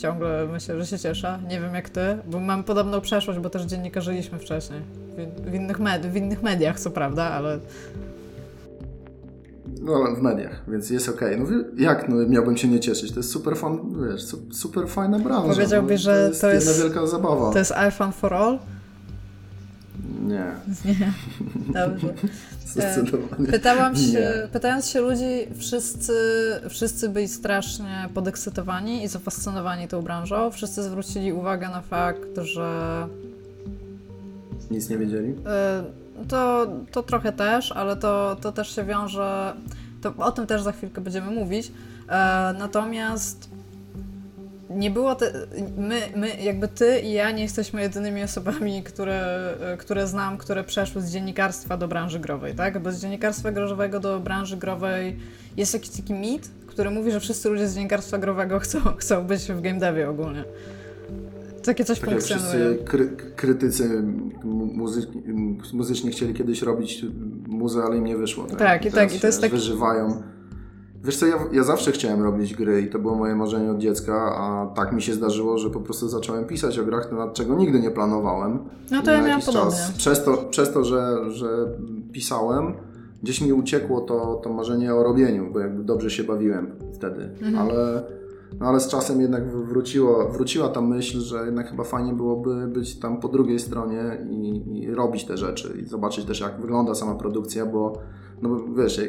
[0.00, 1.38] Ciągle myślę, że się cieszę.
[1.48, 4.80] Nie wiem jak ty, bo mam podobną przeszłość, bo też dziennikarzyliśmy wcześniej.
[5.16, 7.58] W, w innych, med w innych mediach, co prawda, ale
[9.80, 11.42] no, w mediach, więc jest okej.
[11.42, 11.56] Okay.
[11.56, 13.12] No jak no, miałbym się nie cieszyć?
[13.12, 13.78] To jest super fan,
[14.10, 15.52] wiesz, super fajna branża.
[15.52, 17.52] Powiedziałbyś, no, że to jest, to jest wielka zabawa.
[17.52, 18.58] To jest iPhone for all?
[20.26, 20.44] Nie.
[20.84, 21.12] Nie.
[21.86, 22.14] Dobrze.
[22.72, 23.46] Zdecydowanie.
[23.50, 26.12] Pytałam się, pytając się ludzi, wszyscy,
[26.68, 30.50] wszyscy byli strasznie podekscytowani i zafascynowani tą branżą.
[30.50, 33.06] Wszyscy zwrócili uwagę na fakt, że.
[34.70, 35.28] Nic nie wiedzieli?
[35.28, 39.54] Y to, to trochę też, ale to, to też się wiąże.
[40.02, 41.72] To, o tym też za chwilkę będziemy mówić.
[42.08, 43.48] E, natomiast
[44.70, 45.32] nie było te,
[45.76, 51.02] my, my, jakby ty i ja nie jesteśmy jedynymi osobami, które, które znam, które przeszły
[51.02, 52.82] z dziennikarstwa do branży growej, tak?
[52.82, 55.16] Bo z dziennikarstwa growego do branży growej
[55.56, 59.42] jest jakiś taki mit, który mówi, że wszyscy ludzie z dziennikarstwa growego chcą, chcą być
[59.42, 60.44] w game devie ogólnie.
[61.64, 62.48] Takie coś tak funkcjonuje.
[62.48, 64.02] Wszyscy kry, krytycy
[64.44, 65.06] muzy
[65.72, 67.04] muzyczni chcieli kiedyś robić
[67.46, 68.46] muzę, ale im nie wyszło.
[68.46, 69.50] Tak, tak i, tak, i to jest tak.
[69.50, 70.22] Wyżywają.
[71.04, 74.36] Wiesz co, ja, ja zawsze chciałem robić gry i to było moje marzenie od dziecka,
[74.36, 77.80] a tak mi się zdarzyło, że po prostu zacząłem pisać o grach, nad czego nigdy
[77.80, 78.58] nie planowałem.
[78.90, 79.70] No to ja miałam podobnie.
[79.70, 81.48] Czas, przez to, przez to że, że
[82.12, 82.74] pisałem,
[83.22, 87.58] gdzieś mi uciekło to, to marzenie o robieniu, bo jakby dobrze się bawiłem wtedy, mhm.
[87.58, 88.02] ale
[88.60, 92.98] no ale z czasem jednak wróciło, wróciła ta myśl, że jednak chyba fajnie byłoby być
[92.98, 97.14] tam po drugiej stronie i, i robić te rzeczy i zobaczyć też jak wygląda sama
[97.14, 97.98] produkcja, bo
[98.42, 99.00] no wiesz,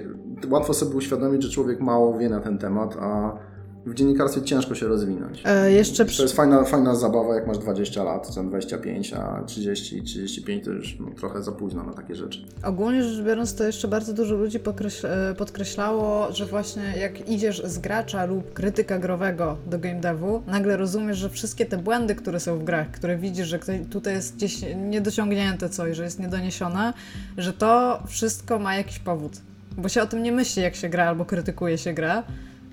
[0.49, 3.37] łatwo sobie uświadomić, że człowiek mało wie na ten temat, a
[3.85, 5.41] w dziennikarstwie ciężko się rozwinąć.
[5.45, 6.17] E, jeszcze przy...
[6.17, 10.71] To jest fajna, fajna zabawa, jak masz 20 lat, czy 25, a 30, 35 to
[10.71, 12.45] już no, trochę za późno na takie rzeczy.
[12.63, 14.59] Ogólnie rzecz biorąc, to jeszcze bardzo dużo ludzi
[15.03, 20.77] e, podkreślało, że właśnie jak idziesz z gracza lub krytyka growego do game devu, nagle
[20.77, 23.59] rozumiesz, że wszystkie te błędy, które są w grach, które widzisz, że
[23.91, 26.93] tutaj jest gdzieś niedociągnięte coś, że jest niedoniesione,
[27.37, 29.31] że to wszystko ma jakiś powód.
[29.77, 32.23] Bo się o tym nie myśli, jak się gra albo krytykuje się gra,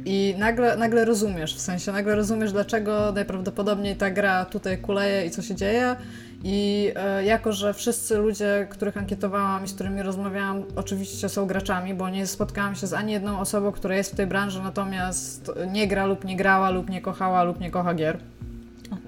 [0.05, 5.31] i nagle, nagle rozumiesz, w sensie nagle rozumiesz, dlaczego najprawdopodobniej ta gra tutaj kuleje i
[5.31, 5.97] co się dzieje.
[6.45, 11.95] I e, jako, że wszyscy ludzie, których ankietowałam i z którymi rozmawiałam, oczywiście są graczami,
[11.95, 15.89] bo nie spotkałam się z ani jedną osobą, która jest w tej branży, natomiast nie
[15.89, 18.19] gra lub nie grała, lub nie kochała, lub nie kocha gier.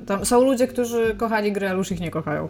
[0.06, 2.48] Tam są ludzie, którzy kochali gry, ale już ich nie kochają.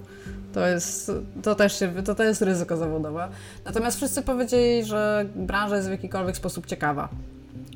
[0.52, 3.28] To jest, to też się, to, to jest ryzyko zawodowe.
[3.64, 7.08] Natomiast wszyscy powiedzieli, że branża jest w jakikolwiek sposób ciekawa.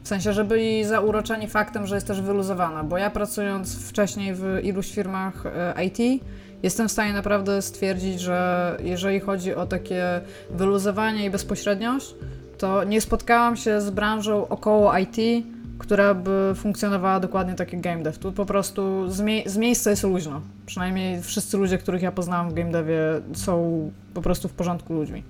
[0.04, 4.60] W sensie, że byli zauroczeni faktem, że jest też wyluzowana, bo ja pracując wcześniej w
[4.62, 6.24] iluś firmach e, IT,
[6.62, 12.14] jestem w stanie naprawdę stwierdzić, że jeżeli chodzi o takie wyluzowanie i bezpośredniość,
[12.58, 15.46] to nie spotkałam się z branżą około IT,
[15.78, 18.18] która by funkcjonowała dokładnie tak jak game dev.
[18.18, 20.40] Tu po prostu z, mie z miejsca jest luźno.
[20.66, 23.00] Przynajmniej wszyscy ludzie, których ja poznałam w game devie
[23.34, 25.22] są po prostu w porządku ludźmi.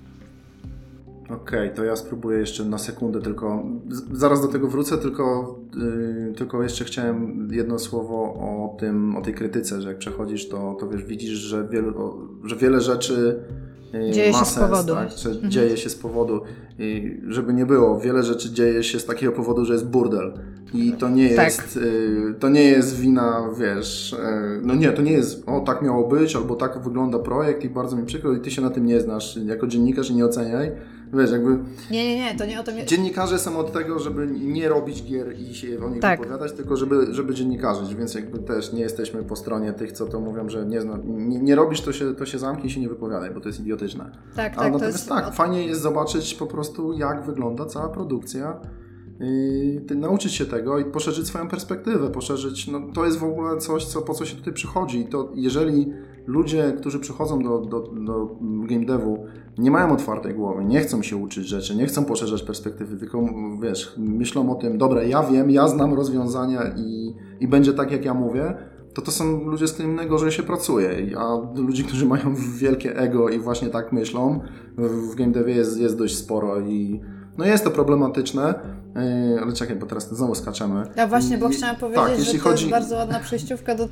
[1.25, 3.63] Okej, okay, to ja spróbuję jeszcze na sekundę tylko.
[4.11, 9.33] Zaraz do tego wrócę, tylko, yy, tylko jeszcze chciałem jedno słowo o tym, o tej
[9.33, 11.93] krytyce, że jak przechodzisz, to, to wiesz, widzisz, że, wielu,
[12.43, 13.39] że wiele rzeczy
[13.93, 14.93] yy, dzieje ma się sens, z powodu.
[14.93, 15.51] Tak, że mhm.
[15.51, 16.41] dzieje się z powodu.
[16.79, 20.33] I żeby nie było, wiele rzeczy dzieje się z takiego powodu, że jest burdel.
[20.73, 21.45] I to nie tak.
[21.45, 21.83] jest, tak.
[22.39, 24.17] to nie jest wina, wiesz, y,
[24.63, 27.95] no nie, to nie jest, o tak miało być, albo tak wygląda projekt i bardzo
[27.95, 30.71] mi przykro i ty się na tym nie znasz jako dziennikarz i nie oceniaj
[31.13, 31.57] Wiesz, jakby...
[31.91, 32.71] Nie, nie, nie, to nie o to...
[32.71, 32.85] Mi...
[32.85, 36.19] Dziennikarze są od tego, żeby nie robić gier i się o nich tak.
[36.19, 40.19] wypowiadać, tylko żeby, żeby dziennikarzyć, więc jakby też nie jesteśmy po stronie tych, co to
[40.19, 42.89] mówią, że nie, zna, nie, nie robisz, to się, to się zamknij i się nie
[42.89, 44.11] wypowiadaj, bo to jest idiotyczne.
[44.35, 45.09] Tak, A tak, natomiast jest...
[45.09, 48.59] tak, fajnie jest zobaczyć po prostu, jak wygląda cała produkcja
[49.19, 53.85] i nauczyć się tego i poszerzyć swoją perspektywę, poszerzyć, no to jest w ogóle coś,
[53.85, 55.93] co, po co się tutaj przychodzi i to jeżeli
[56.27, 59.25] ludzie, którzy przychodzą do, do, do game devu,
[59.57, 63.29] nie mają otwartej głowy, nie chcą się uczyć rzeczy, nie chcą poszerzać perspektywy, tylko
[63.61, 68.05] wiesz, myślą o tym, dobra, ja wiem, ja znam rozwiązania i, i będzie tak, jak
[68.05, 68.57] ja mówię,
[68.93, 71.17] to to są ludzie, z którymi najgorzej się pracuje.
[71.17, 74.39] A ludzi, którzy mają wielkie ego i właśnie tak myślą,
[74.77, 77.01] w game devie jest, jest dość sporo i
[77.37, 78.53] No jest to problematyczne,
[78.95, 80.87] yy, ale czekaj, bo teraz znowu skaczemy.
[80.95, 82.63] Ja właśnie, bo chciałam powiedzieć, tak, że to chodzi...
[82.63, 83.87] jest bardzo ładna przejściówka do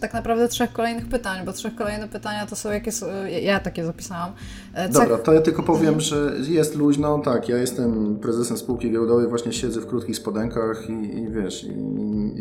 [0.00, 3.06] tak naprawdę trzech kolejnych pytań, bo trzech kolejne pytania to są jakie są,
[3.42, 4.32] ja takie zapisałam.
[4.74, 5.02] E, Cech...
[5.02, 6.00] Dobra, to ja tylko powiem, mhm.
[6.00, 11.18] że jest luźno, tak, ja jestem prezesem spółki giełdowej, właśnie siedzę w krótkich spodenkach i,
[11.18, 11.68] i wiesz, i,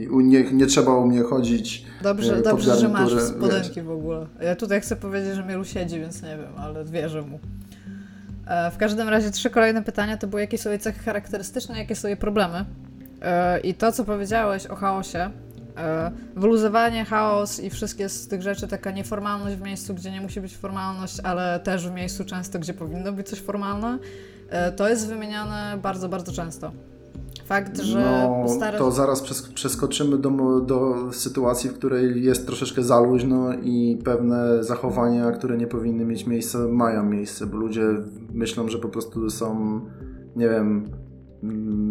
[0.03, 3.85] i nie, nie, trzeba u mnie chodzić Dobrze, dobrze że masz spodenki wiesz.
[3.85, 4.27] w ogóle.
[4.41, 7.39] Ja tutaj chcę powiedzieć, że Mielu siedzi, więc nie wiem, ale wierzę mu.
[8.47, 11.95] E, w każdym razie trzy kolejne pytania to były jakie są jej cechy charakterystyczne, jakie
[11.95, 12.65] są jej problemy.
[13.21, 15.29] E, I to, co powiedziałeś o chaosie,
[15.77, 20.41] e, wyluzowanie, chaos i wszystkie z tych rzeczy, taka nieformalność w miejscu, gdzie nie musi
[20.41, 23.99] być formalność, ale też w miejscu często, gdzie powinno być coś formalne,
[24.75, 26.71] to jest wymieniane bardzo, bardzo często.
[27.45, 28.77] Fakt, że no, stare...
[28.77, 35.31] To zaraz przeskoczymy do, do sytuacji, w której jest troszeczkę za luźno i pewne zachowania,
[35.31, 37.83] które nie powinny mieć miejsca, mają miejsce, bo ludzie
[38.33, 39.81] myślą, że po prostu są,
[40.35, 40.91] nie wiem,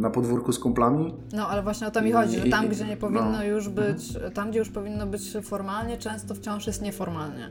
[0.00, 1.14] na podwórku z kumplami.
[1.32, 3.44] No, ale właśnie o to mi chodzi, że tam, gdzie nie powinno no.
[3.44, 7.50] już być, tam, gdzie już powinno być formalnie, często wciąż jest nieformalnie.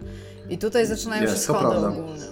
[0.50, 2.26] I tutaj zaczynają jest, się schody ogólne.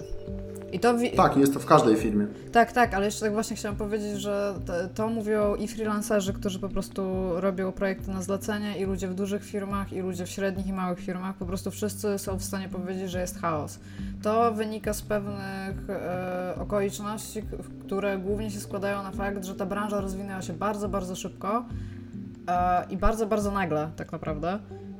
[0.72, 2.26] I to Tak, jest to w każdej firmie.
[2.52, 6.58] Tak, tak, ale jeszcze tak właśnie chciałam powiedzieć, że to, to mówią i freelancerzy, którzy
[6.58, 7.02] po prostu
[7.40, 11.00] robią projekty na zlecenie, i ludzie w dużych firmach, i ludzie w średnich i małych
[11.00, 11.36] firmach.
[11.36, 13.78] Po prostu wszyscy są w stanie powiedzieć, że jest chaos.
[14.22, 17.42] To wynika z pewnych e, okoliczności,
[17.80, 21.64] które głównie się składają na fakt, że ta branża rozwinęła się bardzo, bardzo szybko
[22.48, 24.58] e, i bardzo, bardzo nagle, tak naprawdę.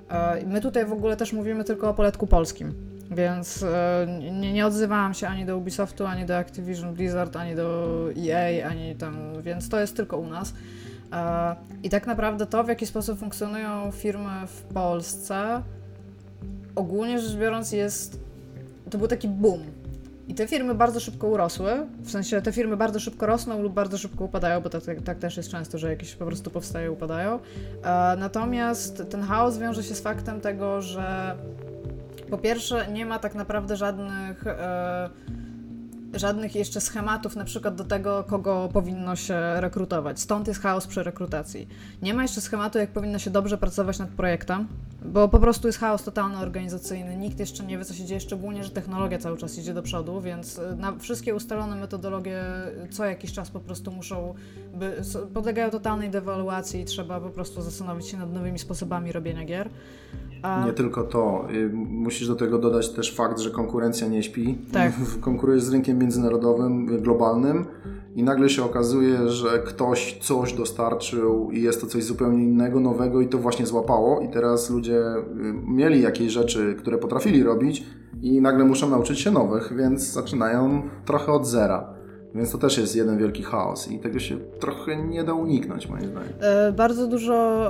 [0.09, 2.90] E, my tutaj w ogóle też mówimy tylko o poletku polskim.
[3.11, 7.97] Więc e, nie, nie odzywałam się ani do Ubisoftu, ani do Activision Blizzard, ani do
[8.29, 10.55] EA, ani tam, więc to jest tylko u nas.
[11.13, 15.63] E, I tak naprawdę to, w jaki sposób funkcjonują firmy w Polsce,
[16.75, 18.21] ogólnie rzecz biorąc, jest.
[18.91, 19.61] To był taki boom.
[20.29, 23.99] I te firmy bardzo szybko urosły, w sensie te firmy bardzo szybko rosną lub bardzo
[23.99, 27.39] szybko upadają, bo tak, tak, tak też jest często, że jakieś po prostu powstają upadają.
[27.83, 31.37] E, natomiast ten chaos wiąże się z faktem tego, że
[32.31, 34.47] po pierwsze, nie ma tak naprawdę żadnych.
[34.47, 35.11] E,
[36.15, 40.21] żadnych jeszcze schematów, na przykład do tego, kogo powinno się rekrutować.
[40.21, 41.69] Stąd jest chaos przy rekrutacji.
[42.03, 44.69] Nie ma jeszcze schematu, jak powinno się dobrze pracować nad projektem,
[45.05, 47.17] bo po prostu jest chaos totalny organizacyjny.
[47.17, 50.21] Nikt jeszcze nie wie, co się dzieje, szczególnie, że technologia cały czas idzie do przodu,
[50.21, 52.43] więc e, wszystkie ustalone metodologie
[52.91, 54.35] co jakiś czas po prostu muszą,
[54.75, 55.03] by,
[55.35, 59.71] podlegają totalnej dewaluacji i trzeba po prostu zastanowić się nad nowymi sposobami robienia gier.
[60.43, 60.67] A...
[60.67, 61.47] Nie tylko to.
[61.55, 64.59] Y, musisz do tego dodać też fakt, że konkurencja nie śpi.
[64.73, 64.93] Tak.
[65.21, 67.65] Konkurujesz z rynkiem międzynarodowym, y, globalnym
[68.15, 73.21] i nagle się okazuje, że ktoś coś dostarczył i jest to coś zupełnie innego, nowego
[73.21, 75.25] i to właśnie złapało i teraz ludzie y,
[75.67, 77.87] mieli jakieś rzeczy, które potrafili robić
[78.23, 82.00] i nagle muszą nauczyć się nowych, więc zaczynają trochę od zera.
[82.35, 86.07] Więc to też jest jeden wielki chaos i tego się trochę nie da uniknąć, moim
[86.07, 86.33] zdaniem.
[86.41, 87.67] E, bardzo dużo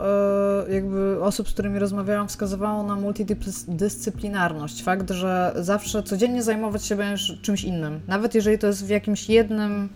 [0.68, 4.83] e, jakby osób, z którymi rozmawiałam, wskazywało na multidyscyplinarność.
[4.83, 8.01] Fakt, że zawsze codziennie zajmować się będziesz czymś innym.
[8.09, 9.88] Nawet jeżeli to jest w jakimś jednym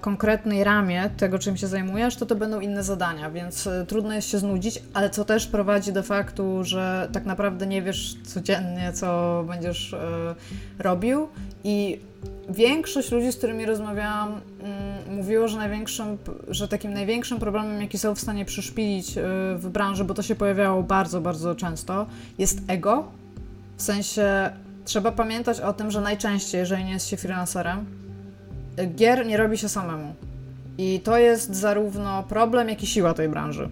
[0.00, 4.28] konkretnej ramie tego, czym się zajmujesz, to to będą inne zadania, więc e, trudno jest
[4.28, 9.44] się znudzić, ale co też prowadzi do faktu, że tak naprawdę nie wiesz codziennie, co
[9.48, 10.34] będziesz e,
[10.78, 11.28] robił
[11.64, 12.00] i
[12.48, 18.14] większość ludzi, z którymi rozmawiałam, mm, mówiło, że największym, że takim największym problemem, jaki są
[18.14, 19.14] w stanie przyszpilić
[19.56, 22.06] w branży, bo to się pojawiało bardzo, bardzo często,
[22.38, 23.04] jest ego.
[23.76, 24.50] W sensie
[24.84, 28.01] trzeba pamiętać o tym, że najczęściej, jeżeli nie jest się freelancerem,
[28.94, 30.14] gier nie robi się samemu.
[30.78, 33.68] I to jest zarówno problem, jak i siła tej branży.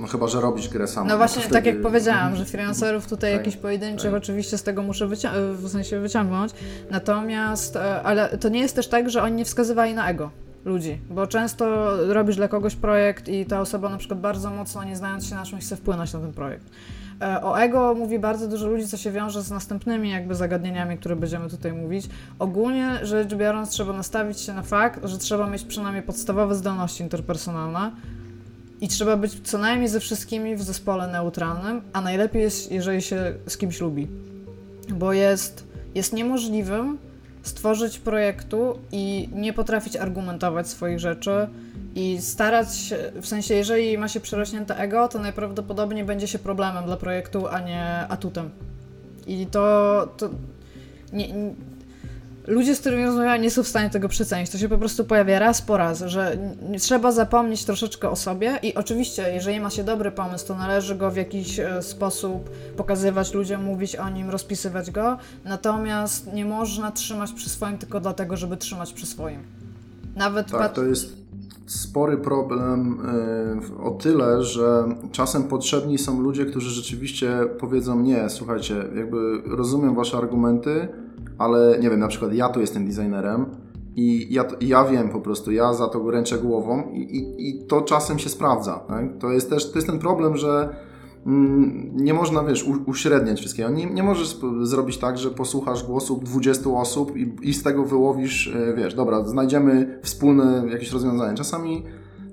[0.00, 1.06] No chyba, że robisz grę sam.
[1.06, 4.22] No właśnie, tak jak powiedziałam, że freelancerów tutaj tak, jakichś pojedynczych tak.
[4.22, 5.08] oczywiście z tego muszę
[5.52, 6.52] w sensie wyciągnąć,
[6.90, 10.30] natomiast, e, ale to nie jest też tak, że oni nie wskazywali na ego
[10.64, 11.66] ludzi, bo często
[12.12, 15.44] robisz dla kogoś projekt i ta osoba na przykład bardzo mocno, nie znając się na
[15.44, 16.66] czymś, chce wpłynąć na ten projekt.
[17.22, 21.16] E, o ego mówi bardzo dużo ludzi, co się wiąże z następnymi jakby zagadnieniami, które
[21.16, 22.08] będziemy tutaj mówić.
[22.38, 27.92] Ogólnie rzecz biorąc, trzeba nastawić się na fakt, że trzeba mieć przynajmniej podstawowe zdolności interpersonalne,
[28.80, 33.34] i trzeba być co najmniej ze wszystkimi w zespole neutralnym, a najlepiej jest, jeżeli się
[33.46, 34.08] z kimś lubi.
[34.88, 36.98] Bo jest, jest niemożliwym
[37.42, 41.48] stworzyć projektu i nie potrafić argumentować swoich rzeczy
[41.96, 46.84] i starać się, w sensie, jeżeli ma się przerośnięte ego, to najprawdopodobniej będzie się problemem
[46.84, 48.50] dla projektu, a nie atutem.
[49.26, 50.30] I to, to
[51.12, 51.28] nie,
[52.46, 54.50] ludzie, z którymi rozmawiałam, nie są w stanie tego przecenić.
[54.50, 56.38] To się po prostu pojawia raz po raz, że
[56.80, 61.10] trzeba zapomnieć troszeczkę o sobie i oczywiście, jeżeli ma się dobry pomysł, to należy go
[61.10, 67.32] w jakiś e, sposób pokazywać ludziom, mówić o nim, rozpisywać go, natomiast nie można trzymać
[67.32, 69.42] przy swoim tylko dlatego, żeby trzymać przy swoim.
[70.16, 71.25] Nawet tak, to jest
[71.66, 72.98] spory problem
[73.78, 79.94] y, o tyle, że czasem potrzebni są ludzie, którzy rzeczywiście powiedzą nie, słuchajcie, jakby rozumiem
[79.94, 80.88] wasze argumenty,
[81.38, 83.46] ale nie wiem, na przykład ja tu jestem designerem
[83.96, 87.80] i ja, ja wiem po prostu, ja za to ręczę głową i, i, i to
[87.80, 88.84] czasem się sprawdza.
[88.88, 89.18] Tak?
[89.18, 90.76] To jest też to jest ten problem, że
[91.92, 93.68] nie można, wiesz, uśredniać wszystkiego.
[93.68, 98.54] Nie, nie możesz zrobić tak, że posłuchasz głosów 20 osób i, i z tego wyłowisz,
[98.56, 101.36] e, wiesz, dobra, znajdziemy wspólne jakieś rozwiązanie.
[101.36, 101.82] Czasami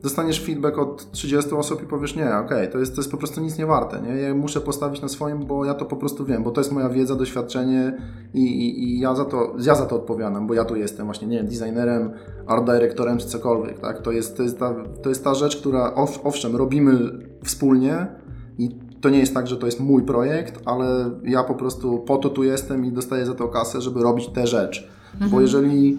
[0.03, 3.17] dostaniesz feedback od 30 osób i powiesz, nie, okej, okay, to, jest, to jest po
[3.17, 4.15] prostu nic nie warte, nie?
[4.15, 6.89] Ja muszę postawić na swoim, bo ja to po prostu wiem, bo to jest moja
[6.89, 7.97] wiedza, doświadczenie
[8.33, 11.27] i, i, i ja, za to, ja za to odpowiadam, bo ja tu jestem właśnie,
[11.27, 12.11] nie wiem, designerem,
[12.47, 14.01] art directorem czy cokolwiek, tak?
[14.01, 16.99] To jest, to jest, ta, to jest ta rzecz, która owszem, robimy
[17.43, 18.07] wspólnie
[18.57, 18.69] i
[19.01, 22.29] to nie jest tak, że to jest mój projekt, ale ja po prostu po to
[22.29, 24.89] tu jestem i dostaję za to kasę, żeby robić tę rzecz.
[25.13, 25.31] Mhm.
[25.31, 25.97] Bo jeżeli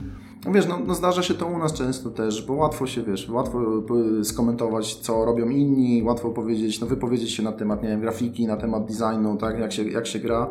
[0.53, 3.83] Wiesz, no, no, zdarza się to u nas często też, bo łatwo się, wiesz, łatwo
[4.23, 8.57] skomentować, co robią inni, łatwo powiedzieć, no wypowiedzieć się na temat, nie wiem, grafiki, na
[8.57, 10.49] temat designu, tak, jak się, jak się gra.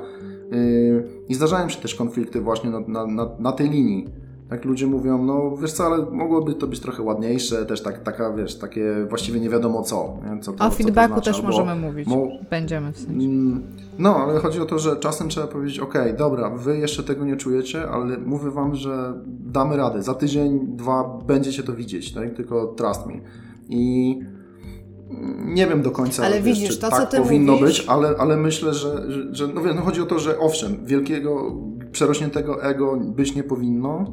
[0.51, 4.07] Yy, I zdarzają się też konflikty właśnie na, na, na, na tej linii
[4.51, 8.33] jak ludzie mówią, no wiesz co, ale mogłoby to być trochę ładniejsze, też tak, taka,
[8.33, 10.17] wiesz, takie właściwie nie wiadomo co.
[10.41, 12.27] Co to, o feedbacku też Albo, możemy mówić, mo...
[12.49, 13.27] będziemy w sensie.
[13.27, 13.63] Mm,
[13.99, 17.37] no, ale chodzi o to, że czasem trzeba powiedzieć, ok, dobra, wy jeszcze tego nie
[17.37, 22.33] czujecie, ale mówię wam, że damy radę, za tydzień, dwa będziecie to widzieć, tak?
[22.33, 23.13] tylko trust me.
[23.69, 24.19] I
[25.45, 27.79] nie wiem do końca, ale wiesz, widzisz, to, tak powinno mówisz...
[27.79, 30.85] być, ale, ale myślę, że, że, że no, wiem, no chodzi o to, że owszem,
[30.85, 31.55] wielkiego,
[31.91, 34.11] przerośniętego ego być nie powinno,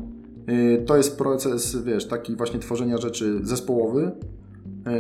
[0.87, 4.13] to jest proces, wiesz, taki właśnie tworzenia rzeczy zespołowy,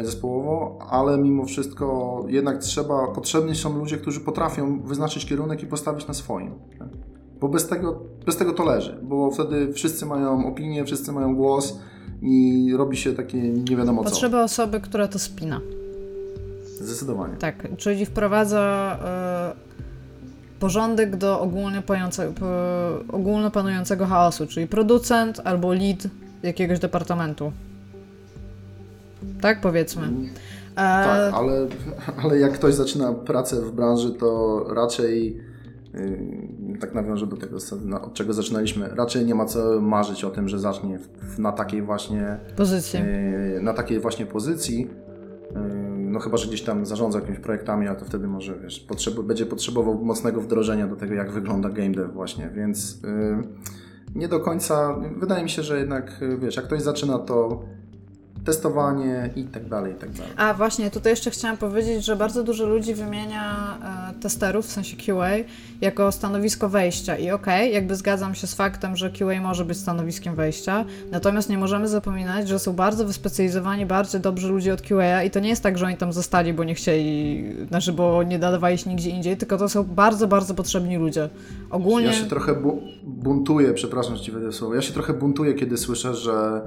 [0.00, 5.66] y, zespołowo, ale mimo wszystko jednak trzeba, potrzebni są ludzie, którzy potrafią wyznaczyć kierunek i
[5.66, 6.50] postawić na swoim.
[7.40, 11.78] Bo bez tego, bez tego to leży, bo wtedy wszyscy mają opinię, wszyscy mają głos
[12.22, 14.10] i robi się takie nie wiadomo co.
[14.10, 15.60] Potrzeba osoby, która to spina.
[16.80, 17.36] Zdecydowanie.
[17.36, 18.96] Tak, czyli wprowadza
[20.60, 21.82] porządek do ogólnie,
[23.12, 26.06] ogólno panującego chaosu, czyli producent albo lead
[26.42, 27.52] jakiegoś departamentu.
[29.40, 30.02] Tak powiedzmy.
[30.02, 30.74] Mm, e...
[30.74, 31.66] Tak, ale,
[32.22, 35.36] ale jak ktoś zaczyna pracę w branży, to raczej
[35.94, 37.56] yy, tak nawiążę do tego,
[38.02, 38.88] od czego zaczynaliśmy.
[38.88, 40.98] Raczej nie ma co marzyć o tym, że zacznie
[41.38, 43.00] na takiej właśnie pozycji.
[43.54, 44.90] Yy, na takiej właśnie pozycji.
[46.10, 49.46] No chyba, że gdzieś tam zarządza jakimiś projektami, a to wtedy może, wiesz, potrzeb będzie
[49.46, 53.42] potrzebował mocnego wdrożenia do tego, jak wygląda game dev właśnie, więc yy,
[54.14, 57.64] nie do końca, wydaje mi się, że jednak, wiesz, jak ktoś zaczyna, to
[58.44, 60.32] testowanie i tak dalej, i tak dalej.
[60.36, 63.78] A właśnie, tutaj jeszcze chciałam powiedzieć, że bardzo dużo ludzi wymienia
[64.10, 65.30] e, testerów, w sensie QA,
[65.80, 69.78] jako stanowisko wejścia i okej, okay, jakby zgadzam się z faktem, że QA może być
[69.78, 75.22] stanowiskiem wejścia, natomiast nie możemy zapominać, że są bardzo wyspecjalizowani, bardzo dobrzy ludzie od QA
[75.22, 78.38] i to nie jest tak, że oni tam zostali, bo nie chcieli, znaczy, bo nie
[78.38, 81.28] nadawali się nigdzie indziej, tylko to są bardzo, bardzo potrzebni ludzie.
[81.70, 82.06] Ogólnie...
[82.06, 85.76] Ja się trochę bu buntuję, przepraszam, że Ci wejdę słowo, ja się trochę buntuję, kiedy
[85.76, 86.62] słyszę, że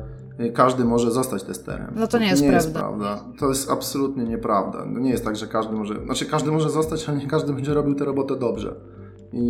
[0.53, 1.93] każdy może zostać testerem.
[1.95, 2.67] No to nie jest nie prawda.
[2.69, 3.23] Jest prawda.
[3.39, 4.85] To jest absolutnie nieprawda.
[4.85, 7.73] No nie jest tak, że każdy może, znaczy każdy może zostać, ale nie każdy będzie
[7.73, 8.75] robił tę robotę dobrze.
[9.33, 9.45] I,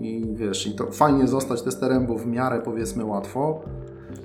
[0.00, 3.62] I wiesz, i to fajnie zostać testerem, bo w miarę powiedzmy łatwo,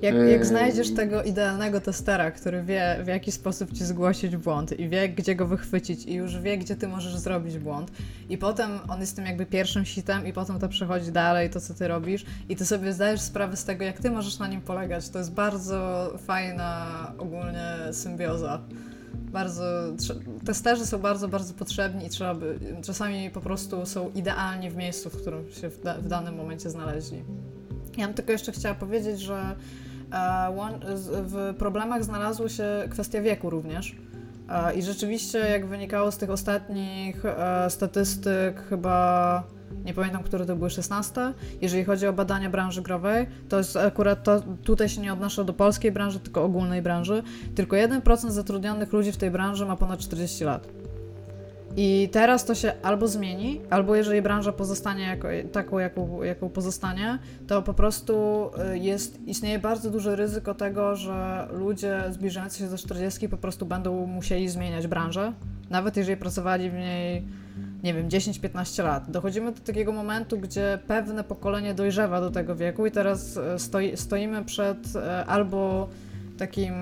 [0.06, 4.88] jak, jak znajdziesz tego idealnego testera, który wie, w jaki sposób ci zgłosić błąd i
[4.88, 7.90] wie, gdzie go wychwycić i już wie, gdzie ty możesz zrobić błąd
[8.28, 11.74] i potem on jest tym jakby pierwszym sitem i potem to przechodzi dalej, to co
[11.74, 15.08] ty robisz i ty sobie zdajesz sprawę z tego, jak ty możesz na nim polegać.
[15.08, 16.86] To jest bardzo fajna
[17.18, 18.60] ogólnie symbioza.
[19.14, 19.62] Bardzo,
[20.44, 25.10] testerzy są bardzo, bardzo potrzebni i trzeba by, czasami po prostu są idealni w miejscu,
[25.10, 27.22] w którym się w, da, w danym momencie znaleźli.
[27.96, 29.56] Ja bym tylko jeszcze chciała powiedzieć, że
[31.08, 33.96] w problemach znalazła się kwestia wieku również.
[34.48, 39.42] E, I rzeczywiście, jak wynikało z tych ostatnich e, statystyk, chyba
[39.84, 44.22] nie pamiętam, które to były 16, jeżeli chodzi o badania branży growej, to jest akurat
[44.22, 47.22] to, tutaj się nie odnoszę do polskiej branży, tylko ogólnej branży,
[47.54, 50.68] tylko 1% zatrudnionych ludzi w tej branży ma ponad 40 lat.
[51.78, 57.18] I teraz to się albo zmieni, albo jeżeli branża pozostanie jako, taką, jaką, jaką pozostanie,
[57.46, 62.78] to po prostu y, jest, istnieje bardzo duże ryzyko tego, że ludzie zbliżający się do
[62.78, 65.32] 40 po prostu będą musieli zmieniać branżę,
[65.70, 67.24] nawet jeżeli pracowali w niej,
[67.82, 69.10] nie wiem, 10-15 lat.
[69.10, 73.96] Dochodzimy do takiego momentu, gdzie pewne pokolenie dojrzewa do tego wieku i teraz y, stoi,
[73.96, 75.88] stoimy przed y, albo
[76.38, 76.74] takim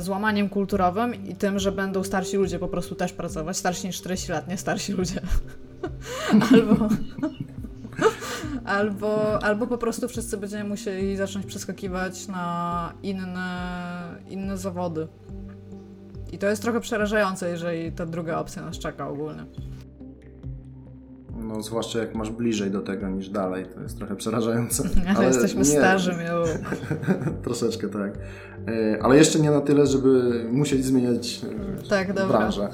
[0.00, 4.32] złamaniem kulturowym i tym, że będą starsi ludzie po prostu też pracować, starsi niż 40
[4.32, 5.20] lat, nie starsi ludzie.
[6.52, 6.88] albo,
[8.64, 15.08] albo, albo po prostu wszyscy będziemy musieli zacząć przeskakiwać na inne, inne zawody.
[16.32, 19.44] I to jest trochę przerażające, jeżeli ta druga opcja nas czeka ogólnie.
[21.50, 24.82] No, zwłaszcza jak masz bliżej do tego niż dalej, to jest trochę przerażające.
[25.08, 25.64] Ale, Ale jesteśmy nie.
[25.64, 26.44] starzy, miał.
[27.44, 28.12] Troszeczkę tak.
[28.68, 31.40] E, ale jeszcze nie na tyle, żeby musieli zmieniać
[31.84, 32.68] e, tak, branżę.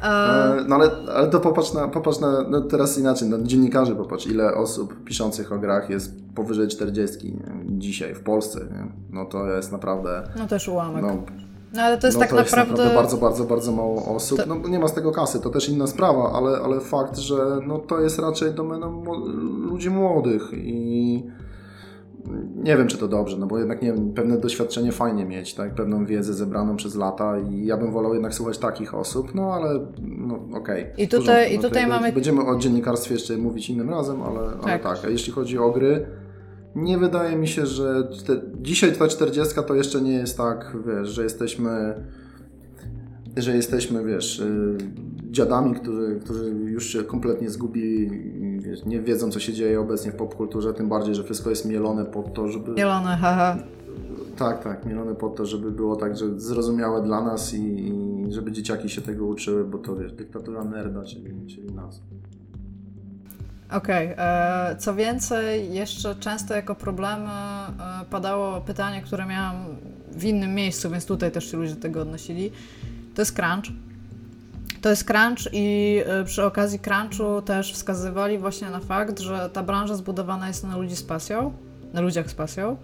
[0.00, 0.44] A...
[0.54, 4.26] E, no ale, ale to popatrz na, popatrz na no teraz inaczej, na dziennikarzy popatrz,
[4.26, 7.78] ile osób piszących o grach jest powyżej 40 nie?
[7.78, 8.60] dzisiaj w Polsce.
[8.60, 8.86] Nie?
[9.10, 10.22] No to jest naprawdę...
[10.38, 11.02] No też ułamek.
[11.02, 11.22] No,
[11.74, 12.70] no ale to jest no, tak to naprawdę...
[12.70, 14.38] Jest naprawdę bardzo, bardzo, bardzo mało osób.
[14.38, 14.46] To...
[14.46, 17.78] No nie ma z tego kasy, to też inna sprawa, ale, ale fakt, że no,
[17.78, 19.04] to jest raczej domeną
[19.70, 21.22] ludzi młodych i
[22.56, 25.74] nie wiem, czy to dobrze, no bo jednak nie wiem, pewne doświadczenie fajnie mieć, tak,
[25.74, 29.86] pewną wiedzę zebraną przez lata i ja bym wolał jednak słuchać takich osób, no ale
[29.98, 30.82] no okej.
[30.82, 32.12] Okay, I tutaj, i tutaj mamy...
[32.12, 34.64] Będziemy o dziennikarstwie jeszcze mówić innym razem, ale tak.
[34.64, 36.06] ale tak, a jeśli chodzi o gry,
[36.74, 41.08] nie wydaje mi się, że te, dzisiaj ta 40 to jeszcze nie jest tak, wiesz,
[41.08, 41.94] że jesteśmy
[43.36, 44.78] że jesteśmy, wiesz, y,
[45.30, 48.10] dziadami, którzy, którzy już się kompletnie zgubili,
[48.60, 52.04] wiesz, nie wiedzą, co się dzieje obecnie w popkulturze, tym bardziej, że wszystko jest mielone
[52.04, 52.72] pod to, żeby...
[52.72, 53.56] Mielone, haha.
[54.36, 58.52] Tak, tak, mielone pod to, żeby było tak, że zrozumiałe dla nas i, i żeby
[58.52, 62.02] dzieciaki się tego uczyły, bo to, wiesz, dyktatura nerda, czyli, czyli nas.
[63.70, 64.12] Okej.
[64.12, 64.24] Okay.
[64.24, 69.56] E, co więcej, jeszcze często jako problemy e, padało pytanie, które miałam
[70.12, 72.50] w innym miejscu, więc tutaj też się ludzie do tego odnosili.
[73.14, 73.64] To jest crunch.
[74.80, 79.62] To jest crunch i e, przy okazji crunchu też wskazywali właśnie na fakt, że ta
[79.62, 81.52] branża zbudowana jest na ludzi z pasją,
[81.92, 82.76] na ludziach z pasją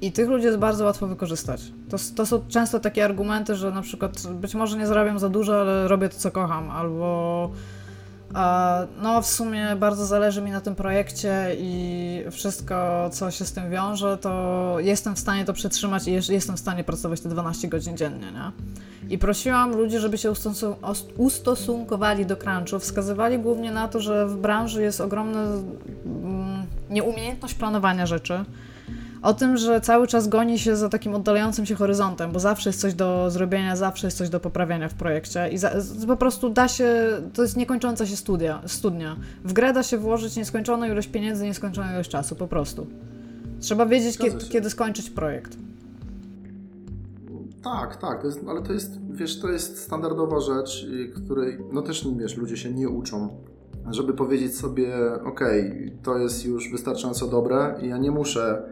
[0.00, 1.62] i tych ludzi jest bardzo łatwo wykorzystać.
[1.88, 5.60] To, to są często takie argumenty, że na przykład być może nie zarabiam za dużo,
[5.60, 7.50] ale robię to, co kocham, albo
[9.02, 13.70] no, w sumie bardzo zależy mi na tym projekcie i wszystko, co się z tym
[13.70, 17.96] wiąże, to jestem w stanie to przetrzymać i jestem w stanie pracować te 12 godzin
[17.96, 18.50] dziennie, nie?
[19.10, 20.32] I prosiłam ludzi, żeby się
[21.16, 22.78] ustosunkowali do crunchu.
[22.78, 28.44] Wskazywali głównie na to, że w branży jest ogromna mm, nieumiejętność planowania rzeczy
[29.22, 32.80] o tym, że cały czas goni się za takim oddalającym się horyzontem, bo zawsze jest
[32.80, 35.70] coś do zrobienia, zawsze jest coś do poprawiania w projekcie i za,
[36.06, 36.94] po prostu da się,
[37.34, 39.16] to jest niekończąca się studia, studnia.
[39.44, 42.86] W grę da się włożyć nieskończoną ilość pieniędzy, nieskończoną ilość czasu, po prostu.
[43.60, 45.56] Trzeba wiedzieć, kiedy, kiedy skończyć projekt.
[47.62, 50.86] Tak, tak, to jest, ale to jest, wiesz, to jest standardowa rzecz,
[51.24, 53.28] której, no też, wiesz, ludzie się nie uczą
[53.90, 54.94] żeby powiedzieć sobie,
[55.24, 55.40] ok,
[56.02, 58.62] to jest już wystarczająco dobre i ja nie muszę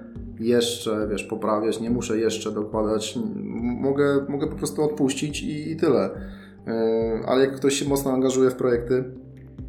[0.41, 3.18] jeszcze, wiesz, poprawiać, nie muszę jeszcze dokładać,
[3.62, 6.11] mogę, mogę po prostu odpuścić i, i tyle.
[6.66, 9.05] E, ale jak ktoś się mocno angażuje w projekty,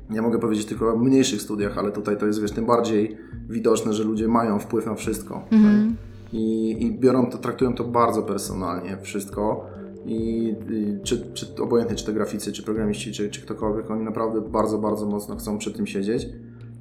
[0.10, 3.18] ja mogę powiedzieć tylko o mniejszych studiach, ale tutaj to jest, wiesz, tym bardziej
[3.50, 5.44] widoczne, że ludzie mają wpływ na wszystko.
[5.52, 5.96] Mhm.
[6.34, 9.66] I, I biorą to, traktują to bardzo personalnie, wszystko.
[10.06, 14.42] I, i czy, czy obojętnie, czy to graficy, czy programiści, czy, czy ktokolwiek, oni naprawdę
[14.42, 16.28] bardzo, bardzo mocno chcą przy tym siedzieć.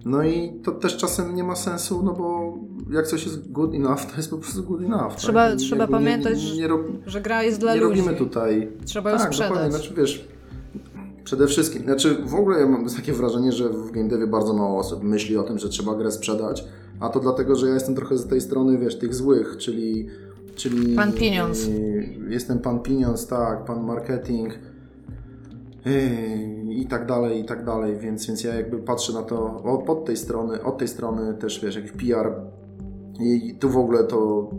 [0.05, 2.59] No i to też czasem nie ma sensu, no bo
[2.91, 5.15] jak coś jest good enough, to jest po prostu good enough.
[5.17, 5.59] Trzeba, tak?
[5.59, 6.69] trzeba pamiętać, nie, nie, nie
[7.07, 8.01] że gra jest dla nie ludzi.
[8.01, 8.73] Nie robimy tutaj...
[8.85, 9.51] Trzeba ją tak, sprzedać.
[9.51, 9.79] Dokładnie.
[9.79, 10.29] Znaczy, wiesz,
[11.25, 14.79] przede wszystkim, znaczy w ogóle ja mam takie wrażenie, że w game devie bardzo mało
[14.79, 16.65] osób myśli o tym, że trzeba grę sprzedać,
[17.01, 20.09] a to dlatego, że ja jestem trochę z tej strony, wiesz, tych złych, czyli...
[20.55, 21.69] czyli pan Pieniądz.
[22.29, 24.55] Jestem pan Pieniądz, tak, pan marketing
[26.71, 30.17] i tak dalej, i tak dalej, więc, więc ja jakby patrzę na to od tej
[30.17, 32.33] strony, od tej strony też, wiesz, jakiś PR
[33.21, 34.51] i tu w ogóle to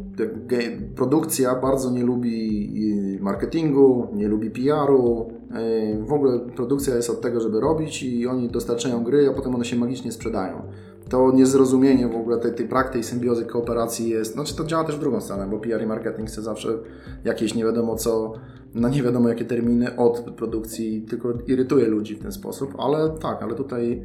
[0.95, 5.32] produkcja bardzo nie lubi marketingu, nie lubi PR-u.
[6.07, 9.65] W ogóle produkcja jest od tego, żeby robić i oni dostarczają gry, a potem one
[9.65, 10.61] się magicznie sprzedają.
[11.10, 15.22] To niezrozumienie w ogóle tej, tej symbiozy, kooperacji jest, znaczy to działa też w drugą
[15.22, 16.70] stronę, bo PR i marketing chce zawsze
[17.24, 18.34] jakieś nie wiadomo co
[18.74, 23.43] na nie wiadomo jakie terminy od produkcji, tylko irytuje ludzi w ten sposób, ale tak,
[23.43, 24.01] ale tutaj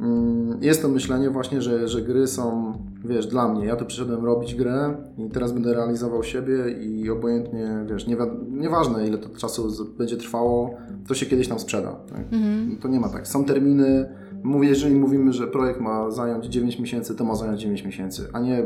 [0.00, 2.72] mm, jest to myślenie właśnie, że, że gry są,
[3.04, 3.66] wiesz, dla mnie.
[3.66, 8.16] Ja tu przyszedłem robić grę i teraz będę realizował siebie i obojętnie, wiesz, nie,
[8.50, 9.68] nieważne ile to czasu
[9.98, 10.74] będzie trwało,
[11.08, 11.92] to się kiedyś tam sprzeda.
[11.92, 12.20] Tak?
[12.32, 12.76] Mhm.
[12.76, 13.28] To nie ma tak.
[13.28, 14.08] Są terminy,
[14.42, 18.40] Mówię, jeżeli mówimy, że projekt ma zająć 9 miesięcy, to ma zająć 9 miesięcy, a
[18.40, 18.62] nie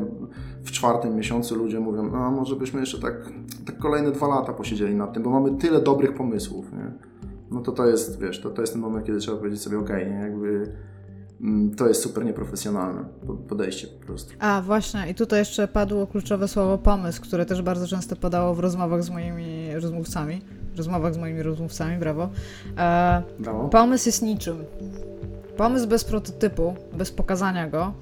[0.64, 3.14] w czwartym miesiącu ludzie mówią, no może byśmy jeszcze tak,
[3.66, 6.92] tak kolejne dwa lata posiedzieli nad tym, bo mamy tyle dobrych pomysłów, nie?
[7.50, 9.88] No to to jest, wiesz, to, to jest ten moment, kiedy trzeba powiedzieć sobie, ok,
[9.88, 10.72] nie, jakby
[11.40, 13.04] mm, to jest super nieprofesjonalne
[13.48, 14.34] podejście po prostu.
[14.38, 18.60] A właśnie, i tutaj jeszcze padło kluczowe słowo pomysł, które też bardzo często padało w
[18.60, 20.42] rozmowach z moimi rozmówcami.
[20.76, 22.28] Rozmowach z moimi rozmówcami, brawo.
[22.78, 23.68] E, brawo.
[23.68, 24.56] Pomysł jest niczym.
[25.56, 27.92] Pomysł bez prototypu, bez pokazania go,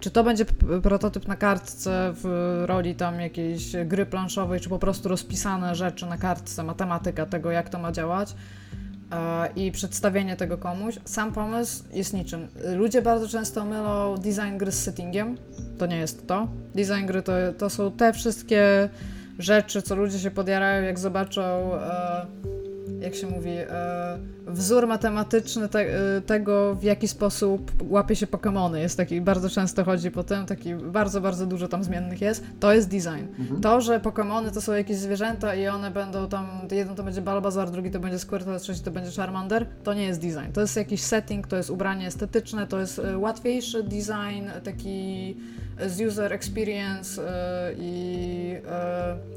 [0.00, 0.44] czy to będzie
[0.82, 6.18] prototyp na kartce w roli tam jakiejś gry planszowej, czy po prostu rozpisane rzeczy na
[6.18, 8.34] kartce, matematyka tego, jak to ma działać
[9.12, 12.48] e, i przedstawienie tego komuś, sam pomysł jest niczym.
[12.76, 15.36] Ludzie bardzo często mylą design gry z settingiem.
[15.78, 16.48] To nie jest to.
[16.74, 18.88] Design gry to, to są te wszystkie
[19.38, 21.70] rzeczy, co ludzie się podjarają, jak zobaczą.
[23.02, 28.76] Jak się mówi, e, wzór matematyczny te, e, tego, w jaki sposób łapie się Pokémony.
[28.76, 32.44] Jest taki, bardzo często chodzi po tym, taki bardzo, bardzo dużo tam zmiennych jest.
[32.60, 33.26] To jest design.
[33.38, 33.60] Mhm.
[33.60, 37.70] To, że Pokémony to są jakieś zwierzęta i one będą tam, jeden to będzie Balbazar,
[37.70, 40.52] drugi to będzie Squirtle, trzeci to będzie Charmander, to nie jest design.
[40.52, 45.36] To jest jakiś setting, to jest ubranie estetyczne, to jest e, łatwiejszy design, taki
[45.86, 47.22] z user experience
[47.78, 48.54] i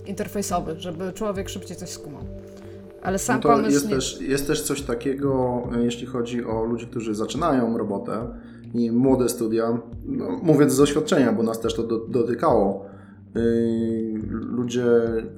[0.06, 2.22] interfejsowy, żeby człowiek szybciej coś skumał.
[3.06, 3.72] Ale sam no pomysł.
[3.72, 3.96] Jest, nie...
[3.96, 8.28] też, jest też coś takiego, e, jeśli chodzi o ludzi, którzy zaczynają robotę
[8.74, 12.86] i młode studia, no, mówiąc z doświadczenia, bo nas też to do, dotykało.
[13.36, 13.42] Yy,
[14.32, 14.86] ludzie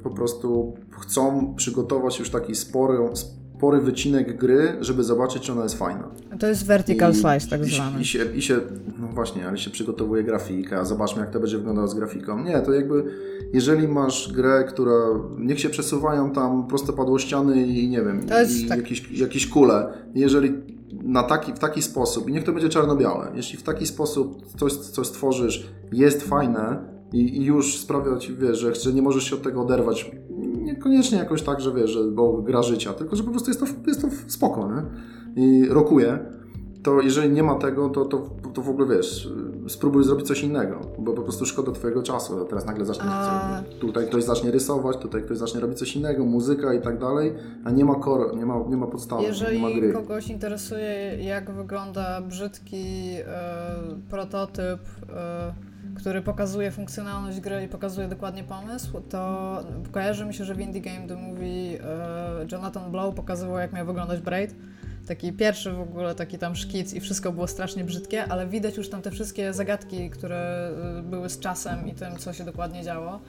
[0.03, 2.99] po prostu chcą przygotować już taki spory,
[3.58, 6.10] spory wycinek gry, żeby zobaczyć, czy ona jest fajna.
[6.39, 8.01] To jest vertical I, slice tak zwany.
[8.01, 8.60] I, się, I się,
[8.99, 12.43] no właśnie, ale się przygotowuje grafika, zobaczmy jak to będzie wyglądało z grafiką.
[12.43, 13.03] Nie, to jakby
[13.53, 14.93] jeżeli masz grę, która
[15.38, 18.28] niech się przesuwają tam prostopadłościany i nie wiem, i
[18.68, 18.78] tak.
[18.78, 20.53] jakieś, jakieś kule, jeżeli
[21.03, 24.74] na taki, w taki sposób, i niech to będzie czarno-białe, jeśli w taki sposób coś,
[24.74, 29.36] coś stworzysz, jest fajne i, i już sprawia ci, wiesz, że, że nie możesz się
[29.36, 30.12] od tego oderwać,
[30.62, 33.66] niekoniecznie jakoś tak, że wiesz, że, bo gra życia, tylko że po prostu jest to,
[33.88, 34.84] jest to spoko, nie?
[35.43, 36.20] I rokuje,
[36.84, 39.30] to jeżeli nie ma tego, to, to, to w ogóle wiesz,
[39.68, 42.45] spróbuj zrobić coś innego, bo po prostu szkoda Twojego czasu.
[42.45, 43.64] Teraz nagle zacznie, a...
[43.80, 47.34] tutaj ktoś zacznie rysować, tutaj ktoś zacznie robić coś innego, muzyka i tak dalej,
[47.64, 49.93] a nie ma core, nie ma, nie ma podstawy, Jeżeli nie ma gry.
[49.93, 52.86] kogoś interesuje, jak wygląda brzydki
[53.26, 53.26] e,
[54.10, 54.80] prototyp,
[55.10, 55.53] e,
[55.97, 60.81] który pokazuje funkcjonalność gry i pokazuje dokładnie pomysł, to kojarzy mi się, że w Indie
[60.81, 64.55] Game The Movie e, Jonathan Blow pokazywał, jak miał wyglądać Braid
[65.07, 68.89] taki pierwszy w ogóle taki tam szkic i wszystko było strasznie brzydkie, ale widać już
[68.89, 73.19] tam te wszystkie zagadki, które y, były z czasem i tym, co się dokładnie działo.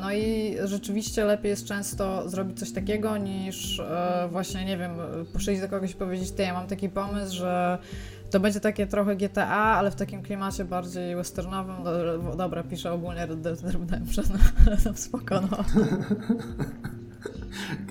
[0.00, 4.90] No i rzeczywiście lepiej jest często zrobić coś takiego niż e, właśnie, nie wiem,
[5.36, 7.78] przyjść do kogoś i powiedzieć, ty, ja mam taki pomysł, że
[8.32, 11.76] to będzie takie trochę GTA, ale w takim klimacie bardziej westernowym.
[12.36, 14.24] Dobra, piszę ogólnie Red Dead Redemption,
[14.66, 15.64] ale tam spoko, no.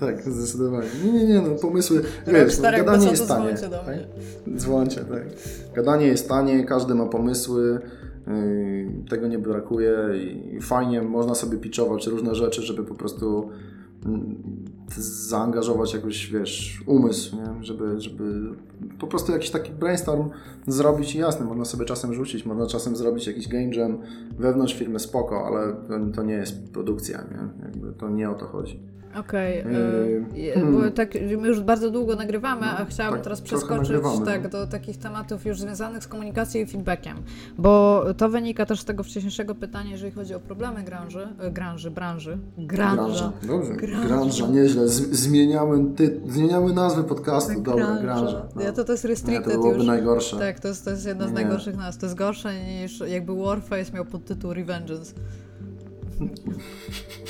[0.00, 0.88] tak, zdecydowanie.
[1.04, 3.56] Nie, nie, nie, no pomysły, wiesz, no, gadanie jest tanie.
[3.56, 4.06] Dzwońcie do mnie.
[4.44, 4.56] Tak?
[4.56, 5.22] Dzwońcie, tak.
[5.74, 7.80] Gadanie jest tanie, każdy ma pomysły,
[8.26, 9.96] yy, tego nie brakuje
[10.56, 13.50] i fajnie można sobie pitchować różne rzeczy, żeby po prostu
[15.00, 17.64] zaangażować jakoś, wiesz, umysł, nie?
[17.64, 18.24] Żeby, żeby
[18.98, 20.30] po prostu jakiś taki brainstorm
[20.66, 23.98] zrobić i jasne, można sobie czasem rzucić, można czasem zrobić jakiś game jam
[24.38, 25.76] wewnątrz firmy, spoko, ale
[26.14, 27.64] to nie jest produkcja, nie?
[27.64, 28.80] Jakby to nie o to chodzi.
[29.20, 29.72] Okej, okay.
[30.34, 30.92] yy, hmm.
[30.92, 34.96] tak, my już bardzo długo nagrywamy, no, a chciałabym tak, teraz przeskoczyć tak, do takich
[34.96, 37.16] tematów już związanych z komunikacją i feedbackiem,
[37.58, 41.90] bo to wynika też z tego wcześniejszego pytania, jeżeli chodzi o problemy branży, e, branży,
[41.90, 43.32] branży, granja.
[43.46, 48.42] Dobrze, granja, nieźle, Z, zmieniamy, ty, zmieniamy nazwy podcastu, tak, dobra, granja.
[48.56, 48.62] No.
[48.62, 49.86] Ja, to, to jest restricted Nie, to byłoby już.
[49.86, 50.38] najgorsze.
[50.38, 51.34] Tak, to jest, to jest jedna z Nie.
[51.34, 55.14] najgorszych nazw, to jest gorsze niż jakby Warface miał podtytuł Revengeance.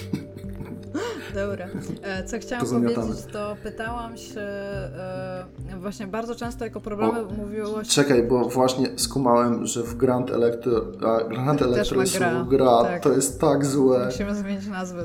[1.35, 1.67] Dobra.
[2.03, 5.45] E, co chciałam powiedzieć, to pytałam się e,
[5.81, 7.91] właśnie bardzo często jako problemy o, mówiło się...
[7.91, 10.83] Czekaj, bo właśnie skumałem, że w Grand Electro,
[11.31, 13.03] Grand Electro jest gra, gra tak.
[13.03, 14.07] to jest tak złe.
[14.07, 15.05] Musimy zmienić nazwę.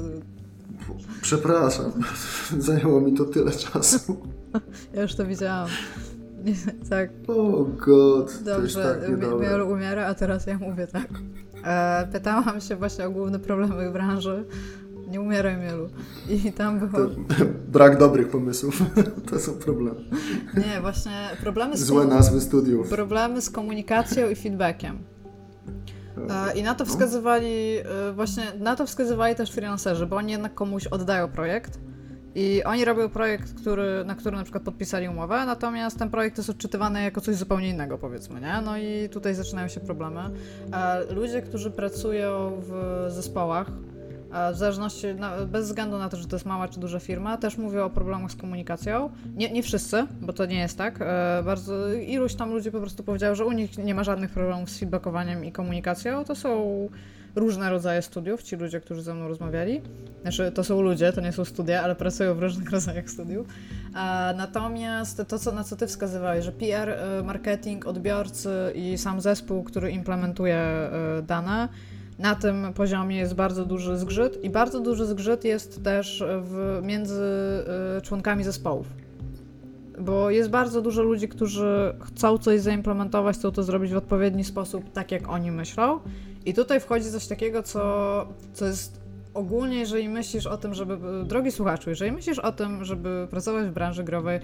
[1.22, 1.92] Przepraszam,
[2.58, 4.18] zajęło mi to tyle czasu.
[4.94, 5.70] Ja już to widziałam.
[6.90, 7.10] tak.
[7.28, 9.00] O oh god, Dobrze,
[9.42, 11.08] Miaru umiera, a teraz ja mówię tak.
[11.64, 14.46] E, pytałam się właśnie o główne problemy branży
[15.08, 15.89] nie umieraj mielu.
[16.30, 17.08] I tam było...
[17.08, 17.16] To
[17.68, 18.82] brak dobrych pomysłów.
[19.30, 19.99] to są problemy.
[20.58, 21.84] Nie, właśnie problemy z...
[21.84, 22.89] Złe nazwy studiów.
[22.89, 24.97] Problemy z komunikacją i feedbackiem.
[26.30, 26.89] E, I na to no.
[26.89, 31.80] wskazywali, e, właśnie na to wskazywali też freelancerzy, bo oni jednak komuś oddają projekt
[32.36, 36.49] i oni robią projekt, który, na który na przykład podpisali umowę, natomiast ten projekt jest
[36.49, 38.62] odczytywany jako coś zupełnie innego, powiedzmy, nie?
[38.66, 40.22] No i tutaj zaczynają się problemy.
[40.72, 43.72] A ludzie, którzy pracują w zespołach,
[44.54, 45.08] w zależności,
[45.48, 48.32] bez względu na to, że to jest mała czy duża firma, też mówią o problemach
[48.32, 49.10] z komunikacją.
[49.36, 51.02] Nie, nie wszyscy, bo to nie jest tak.
[51.02, 54.70] E, bardzo iluś tam ludzi po prostu powiedział, że u nich nie ma żadnych problemów
[54.70, 56.24] z feedbackowaniem i komunikacją.
[56.24, 56.90] To są
[57.36, 59.82] różne rodzaje studiów, ci ludzie, którzy ze mną rozmawiali.
[60.22, 63.48] Znaczy, to są ludzie, to nie są studia, ale pracują w różnych rodzajach studiów.
[64.36, 69.64] natomiast to, co, na co ty wskazywałeś, że PR, e, marketing, odbiorcy i sam zespół,
[69.64, 70.90] który implementuje
[71.24, 71.70] dane,
[72.20, 77.24] na tym poziomie jest bardzo duży zgrzyt i bardzo duży zgrzyt jest też w, między
[77.97, 78.88] y, członkami zespołów.
[79.99, 84.91] Bo jest bardzo dużo ludzi, którzy chcą coś zaimplementować, chcą to zrobić w odpowiedni sposób,
[84.93, 85.99] tak jak oni myślą.
[86.45, 88.99] I tutaj wchodzi coś takiego, co, co jest
[89.34, 93.72] ogólnie, jeżeli myślisz o tym, żeby, drogi słuchaczu, jeżeli myślisz o tym, żeby pracować w
[93.72, 94.39] branży growej,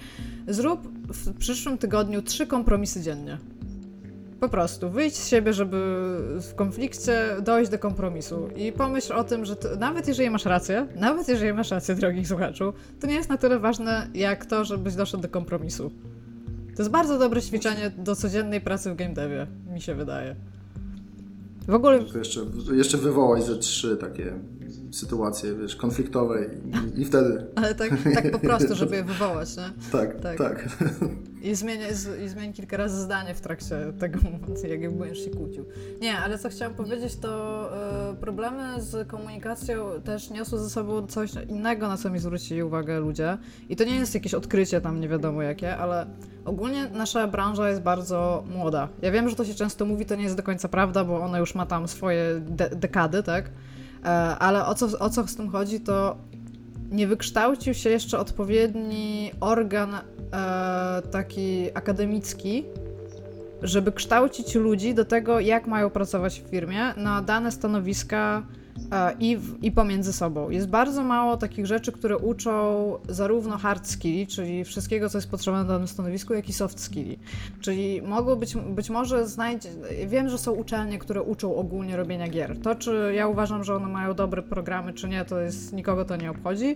[0.47, 3.37] zrób w przyszłym tygodniu trzy kompromisy dziennie.
[4.39, 5.77] Po prostu wyjdź z siebie, żeby
[6.41, 10.87] w konflikcie dojść do kompromisu i pomyśl o tym, że to, nawet jeżeli masz rację,
[10.95, 14.95] nawet jeżeli masz rację, drogi słuchaczu, to nie jest na tyle ważne, jak to, żebyś
[14.95, 15.91] doszedł do kompromisu.
[16.75, 20.35] To jest bardzo dobre ćwiczenie do codziennej pracy w game devie, mi się wydaje.
[21.67, 21.99] W ogóle...
[22.15, 22.39] Jeszcze,
[22.73, 24.33] jeszcze wywołać ze trzy takie
[24.93, 27.45] sytuacje, wiesz, konfliktowe i, i wtedy...
[27.55, 29.89] Ale tak, tak po prostu, żeby je wywołać, nie?
[29.91, 30.37] Tak, tak.
[30.37, 30.69] tak.
[31.41, 31.79] I zmień,
[32.25, 35.65] i zmień kilka razy zdanie w trakcie tego momentu, jak będziesz się kłócił.
[36.01, 37.69] Nie, ale co chciałam powiedzieć, to
[38.11, 42.99] y, problemy z komunikacją też niosły ze sobą coś innego, na co mi zwrócili uwagę
[42.99, 43.37] ludzie.
[43.69, 46.05] I to nie jest jakieś odkrycie tam nie wiadomo jakie, ale
[46.45, 48.89] ogólnie nasza branża jest bardzo młoda.
[49.01, 51.39] Ja wiem, że to się często mówi, to nie jest do końca prawda, bo ona
[51.39, 53.49] już ma tam swoje de dekady, tak?
[54.05, 54.07] E,
[54.39, 56.17] ale o co, o co z tym chodzi, to
[56.91, 60.01] nie wykształcił się jeszcze odpowiedni organ e,
[61.11, 62.63] taki akademicki,
[63.61, 66.93] żeby kształcić ludzi do tego, jak mają pracować w firmie.
[66.97, 68.43] Na dane stanowiska
[69.19, 70.49] i, w, i pomiędzy sobą.
[70.49, 72.53] Jest bardzo mało takich rzeczy, które uczą
[73.09, 77.19] zarówno hard skilli, czyli wszystkiego, co jest potrzebne na danym stanowisku, jak i soft skilli.
[77.61, 79.69] Czyli mogą być, być może znajdzie,
[80.07, 82.61] wiem, że są uczelnie, które uczą ogólnie robienia gier.
[82.61, 86.15] To, czy ja uważam, że one mają dobre programy, czy nie, to jest, nikogo to
[86.15, 86.75] nie obchodzi.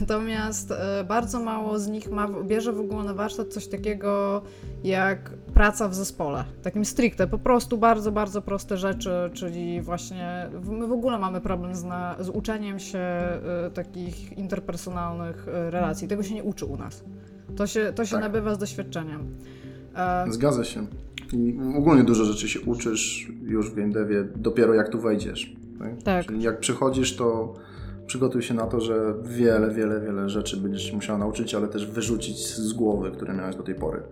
[0.00, 4.42] Natomiast e, bardzo mało z nich ma, bierze w ogóle na warsztat coś takiego
[4.84, 6.44] jak praca w zespole.
[6.62, 11.74] Takim stricte, po prostu bardzo, bardzo proste rzeczy, czyli właśnie my w ogóle mamy problem
[11.74, 12.98] z, na, z uczeniem się
[13.68, 16.08] y, takich interpersonalnych y, relacji.
[16.08, 17.04] Tego się nie uczy u nas.
[17.56, 18.20] To się, to się tak.
[18.20, 19.20] nabywa z doświadczeniem.
[19.94, 20.24] E...
[20.32, 20.86] Zgadza się.
[21.32, 25.56] I ogólnie dużo rzeczy się uczysz już w game devie dopiero jak tu wejdziesz.
[25.78, 26.02] Tak?
[26.02, 26.26] tak.
[26.26, 27.54] Czyli jak przychodzisz, to
[28.06, 32.46] przygotuj się na to, że wiele, wiele, wiele rzeczy będziesz musiał nauczyć, ale też wyrzucić
[32.46, 34.02] z głowy, które miałeś do tej pory.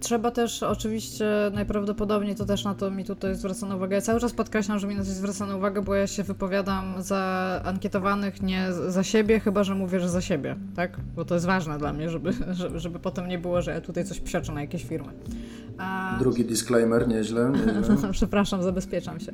[0.00, 3.94] Trzeba też oczywiście najprawdopodobniej to też na to mi tutaj zwracano uwagę.
[3.94, 7.16] Ja cały czas podkreślam, że mi na to zwracano uwagę, bo ja się wypowiadam za
[7.64, 11.00] ankietowanych nie za siebie, chyba że mówię, że za siebie, tak?
[11.16, 14.04] Bo to jest ważne dla mnie, żeby, żeby, żeby potem nie było, że ja tutaj
[14.04, 15.12] coś przeczę na jakieś firmy.
[16.18, 17.52] Drugi disclaimer, nieźle.
[17.76, 17.96] nieźle.
[18.12, 19.32] Przepraszam, zabezpieczam się.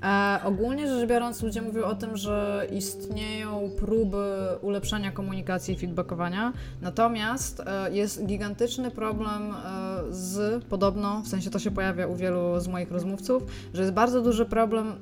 [0.00, 6.52] A ogólnie rzecz biorąc, ludzie mówią o tym, że istnieją próby ulepszenia komunikacji i feedbackowania,
[6.80, 9.54] natomiast e, jest gigantyczny problem e,
[10.10, 13.42] z, podobno, w sensie to się pojawia u wielu z moich rozmówców,
[13.74, 14.92] że jest bardzo duży problem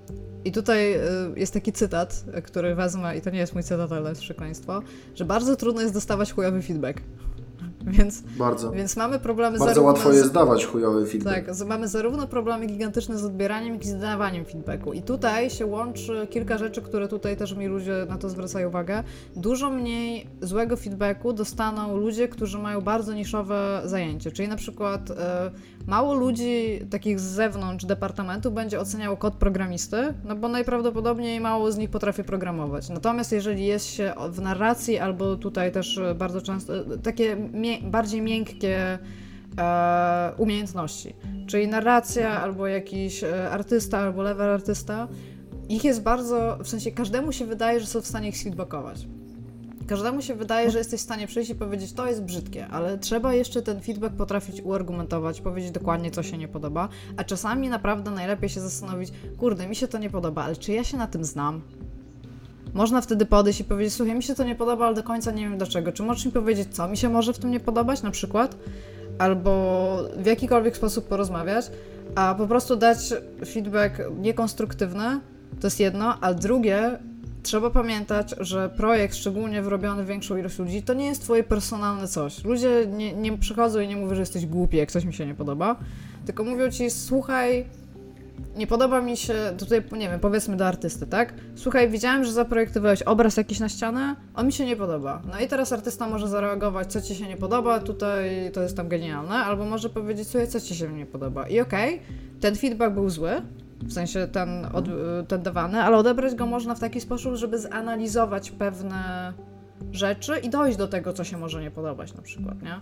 [0.44, 1.00] i tutaj e,
[1.36, 4.82] jest taki cytat, który wezmę, i to nie jest mój cytat, ale jest przekleństwo,
[5.14, 7.00] że bardzo trudno jest dostawać chujowy feedback.
[7.98, 8.70] Więc, Bardzo.
[8.70, 11.46] Więc mamy problemy Bardzo łatwo jest dawać chujowy feedback.
[11.46, 14.92] Tak, mamy zarówno problemy gigantyczne z odbieraniem, jak i z dawaniem feedbacku.
[14.92, 19.02] I tutaj się łączy kilka rzeczy, które tutaj też mi ludzie na to zwracają uwagę.
[19.36, 24.32] Dużo mniej złego feedbacku dostaną ludzie, którzy mają bardzo niszowe zajęcie.
[24.32, 25.50] Czyli na przykład e,
[25.86, 31.78] mało ludzi takich z zewnątrz departamentu będzie oceniało kod programisty, no bo najprawdopodobniej mało z
[31.78, 32.88] nich potrafi programować.
[32.88, 36.72] Natomiast jeżeli jest się w narracji albo tutaj też bardzo często
[37.02, 37.36] takie
[37.82, 38.98] bardziej miękkie
[39.58, 41.14] e, umiejętności,
[41.46, 45.08] czyli narracja albo jakiś e, artysta albo level artysta,
[45.68, 49.06] ich jest bardzo, w sensie każdemu się wydaje, że są w stanie ich feedbackować.
[49.86, 53.34] Każdemu się wydaje, że jesteś w stanie przyjść i powiedzieć, to jest brzydkie, ale trzeba
[53.34, 58.48] jeszcze ten feedback potrafić uargumentować, powiedzieć dokładnie, co się nie podoba, a czasami naprawdę najlepiej
[58.48, 61.62] się zastanowić, kurde, mi się to nie podoba, ale czy ja się na tym znam?
[62.74, 65.42] Można wtedy podejść i powiedzieć, słuchaj, mi się to nie podoba, ale do końca nie
[65.42, 65.92] wiem dlaczego.
[65.92, 68.56] Czy możesz mi powiedzieć, co mi się może w tym nie podobać na przykład?
[69.18, 71.70] Albo w jakikolwiek sposób porozmawiać,
[72.14, 72.98] a po prostu dać
[73.46, 75.20] feedback niekonstruktywny,
[75.60, 76.98] to jest jedno, a drugie,
[77.42, 82.44] trzeba pamiętać, że projekt, szczególnie wyrobiony większą ilość ludzi, to nie jest twoje personalne coś.
[82.44, 85.34] Ludzie nie, nie przychodzą i nie mówią, że jesteś głupi, jak coś mi się nie
[85.34, 85.76] podoba,
[86.26, 87.66] tylko mówią ci, słuchaj,
[88.58, 91.34] nie podoba mi się, tutaj nie wiem, powiedzmy do artysty, tak?
[91.54, 95.22] Słuchaj, widziałem, że zaprojektowałeś obraz jakiś na ścianę, on mi się nie podoba.
[95.32, 98.88] No i teraz artysta może zareagować, co ci się nie podoba, tutaj to jest tam
[98.88, 101.48] genialne, albo może powiedzieć, słuchaj, co ci się nie podoba.
[101.48, 102.06] I okej, okay,
[102.40, 103.30] ten feedback był zły,
[103.82, 104.84] w sensie ten, od,
[105.28, 109.32] ten dawany, ale odebrać go można w taki sposób, żeby zanalizować pewne
[109.92, 112.80] rzeczy i dojść do tego, co się może nie podobać na przykład, nie?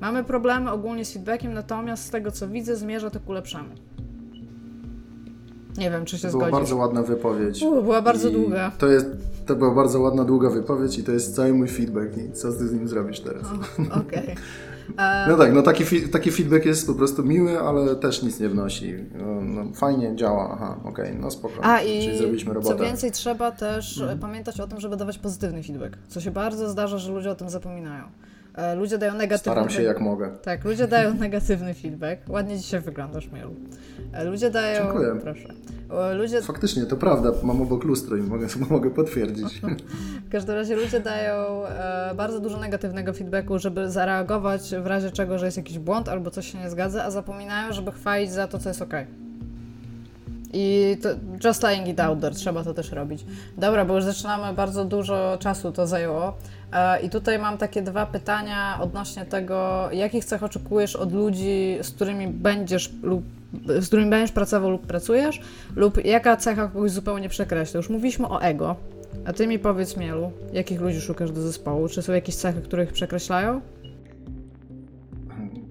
[0.00, 3.68] Mamy problemy ogólnie z feedbackiem, natomiast z tego co widzę, zmierza to ku lepszemu.
[5.78, 6.48] Nie wiem, czy się zgodzisz.
[6.48, 7.62] Była bardzo ładna wypowiedź.
[7.62, 8.72] U, była bardzo I długa.
[8.78, 9.06] To, jest,
[9.46, 12.18] to była bardzo ładna, długa wypowiedź i to jest cały mój feedback.
[12.18, 13.42] I co ty z nim zrobisz teraz?
[13.78, 14.22] Okej.
[14.22, 14.34] Okay.
[15.28, 18.94] No tak, no taki, taki feedback jest po prostu miły, ale też nic nie wnosi.
[19.14, 21.54] No, no fajnie działa, aha, okej, okay, no spoko.
[21.62, 22.76] A i Czyli zrobiliśmy robotę.
[22.76, 24.18] co więcej, trzeba też mhm.
[24.18, 27.50] pamiętać o tym, żeby dawać pozytywny feedback, co się bardzo zdarza, że ludzie o tym
[27.50, 28.04] zapominają.
[28.54, 30.30] E, ludzie dają negatywny Staram się jak mogę.
[30.42, 32.28] Tak, ludzie dają negatywny feedback.
[32.28, 33.54] Ładnie dzisiaj wyglądasz, Mielu.
[34.12, 34.84] E, ludzie dają...
[34.84, 35.16] Dziękuję.
[35.22, 35.48] Proszę.
[36.14, 36.42] Ludzie...
[36.42, 37.32] Faktycznie, to prawda.
[37.42, 39.60] Mam obok lustro i mogę, mogę potwierdzić.
[40.28, 45.38] w każdym razie ludzie dają e, bardzo dużo negatywnego feedbacku, żeby zareagować w razie czego,
[45.38, 48.58] że jest jakiś błąd albo coś się nie zgadza, a zapominają, żeby chwalić za to,
[48.58, 48.94] co jest ok.
[50.56, 51.08] I to,
[51.44, 53.24] just lying it out there, trzeba to też robić.
[53.58, 56.36] Dobra, bo już zaczynamy, bardzo dużo czasu to zajęło.
[56.74, 61.90] E, I tutaj mam takie dwa pytania odnośnie tego, jakich cech oczekujesz od ludzi, z
[61.90, 63.24] którymi będziesz lub
[63.80, 65.40] z którymi będziesz pracował lub pracujesz,
[65.76, 67.78] lub jaka cecha kogoś zupełnie przekreśla.
[67.78, 68.76] Już mówiliśmy o ego,
[69.24, 71.88] a ty mi powiedz, Mielu, jakich ludzi szukasz do zespołu?
[71.88, 73.60] Czy są jakieś cechy, które ich przekreślają?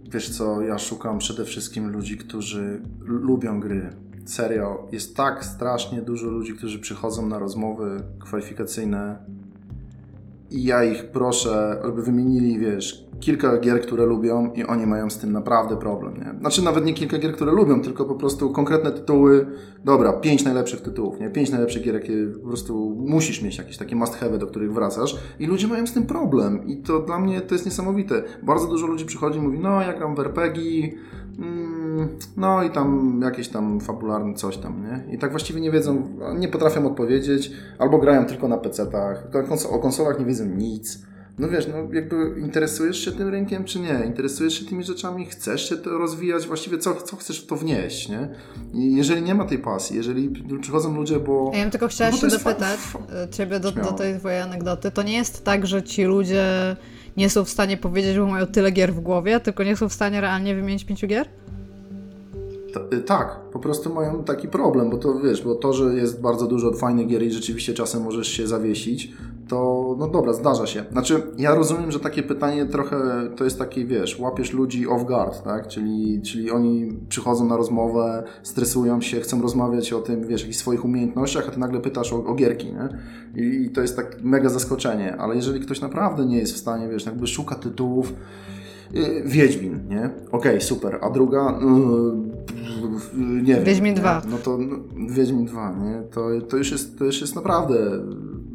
[0.07, 3.89] Wiesz co, ja szukam przede wszystkim ludzi, którzy lubią gry.
[4.25, 9.17] Serio, jest tak strasznie dużo ludzi, którzy przychodzą na rozmowy kwalifikacyjne
[10.53, 15.17] i ja ich proszę, żeby wymienili, wiesz, kilka gier, które lubią i oni mają z
[15.17, 16.39] tym naprawdę problem, nie?
[16.39, 19.47] Znaczy nawet nie kilka gier, które lubią, tylko po prostu konkretne tytuły,
[19.85, 21.29] dobra, pięć najlepszych tytułów, nie?
[21.29, 25.17] Pięć najlepszych gier, jakie po prostu musisz mieć, jakieś takie must have, do których wracasz
[25.39, 28.23] i ludzie mają z tym problem i to dla mnie to jest niesamowite.
[28.43, 30.89] Bardzo dużo ludzi przychodzi i mówi, no ja gram w RPG,
[31.39, 31.72] mm,
[32.37, 35.15] no i tam jakieś tam fabularne coś tam, nie?
[35.15, 39.27] I tak właściwie nie wiedzą, nie potrafią odpowiedzieć, albo grają tylko na PC-tach,
[39.69, 40.99] o konsolach nie wiedzą nic.
[41.39, 44.03] No wiesz, no jakby interesujesz się tym rynkiem, czy nie?
[44.05, 45.25] Interesujesz się tymi rzeczami?
[45.25, 46.47] Chcesz się to rozwijać?
[46.47, 48.29] Właściwie co, co chcesz w to wnieść, nie?
[48.73, 51.51] I jeżeli nie ma tej pasji, jeżeli przychodzą ludzie, bo...
[51.53, 52.79] Ja bym tylko chciała no się dopytać
[53.31, 54.91] ciebie do, do tej twojej anegdoty.
[54.91, 56.45] To nie jest tak, że ci ludzie
[57.17, 59.93] nie są w stanie powiedzieć, bo mają tyle gier w głowie, tylko nie są w
[59.93, 61.27] stanie realnie wymienić pięciu gier?
[62.93, 66.47] Y, tak, po prostu mają taki problem, bo to wiesz, bo to, że jest bardzo
[66.47, 69.13] dużo fajnych gier i rzeczywiście czasem możesz się zawiesić,
[69.47, 70.83] to no dobra, zdarza się.
[70.91, 72.97] Znaczy, ja rozumiem, że takie pytanie trochę
[73.35, 75.67] to jest taki, wiesz, łapiesz ludzi off guard, tak?
[75.67, 80.85] Czyli, czyli oni przychodzą na rozmowę, stresują się, chcą rozmawiać o tym, wiesz, jakichś swoich
[80.85, 82.89] umiejętnościach, a ty nagle pytasz o, o gierki, nie?
[83.43, 86.87] I, I to jest tak mega zaskoczenie, ale jeżeli ktoś naprawdę nie jest w stanie,
[86.87, 88.13] wiesz, jakby szuka tytułów,
[88.95, 90.05] y, Wiedźmin, nie?
[90.05, 90.99] Okej, okay, super.
[91.01, 92.32] A druga, yy,
[93.17, 93.63] nie wiem.
[93.63, 94.21] Wiedźmin 2.
[94.29, 94.75] No to no,
[95.09, 96.03] Wiedźmin 2, nie?
[96.11, 97.75] To, to, już jest, to już jest naprawdę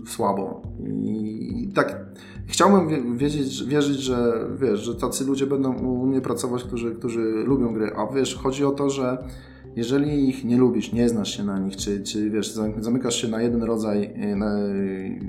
[0.06, 0.62] słabo.
[1.02, 2.06] I tak
[2.46, 7.74] chciałbym wiedzieć, wierzyć, że wiesz, że tacy ludzie będą u mnie pracować, którzy, którzy lubią
[7.74, 7.90] gry.
[7.96, 9.18] A wiesz, chodzi o to, że
[9.76, 13.42] jeżeli ich nie lubisz, nie znasz się na nich, czy, czy wiesz, zamykasz się na
[13.42, 14.58] jeden rodzaj, e, na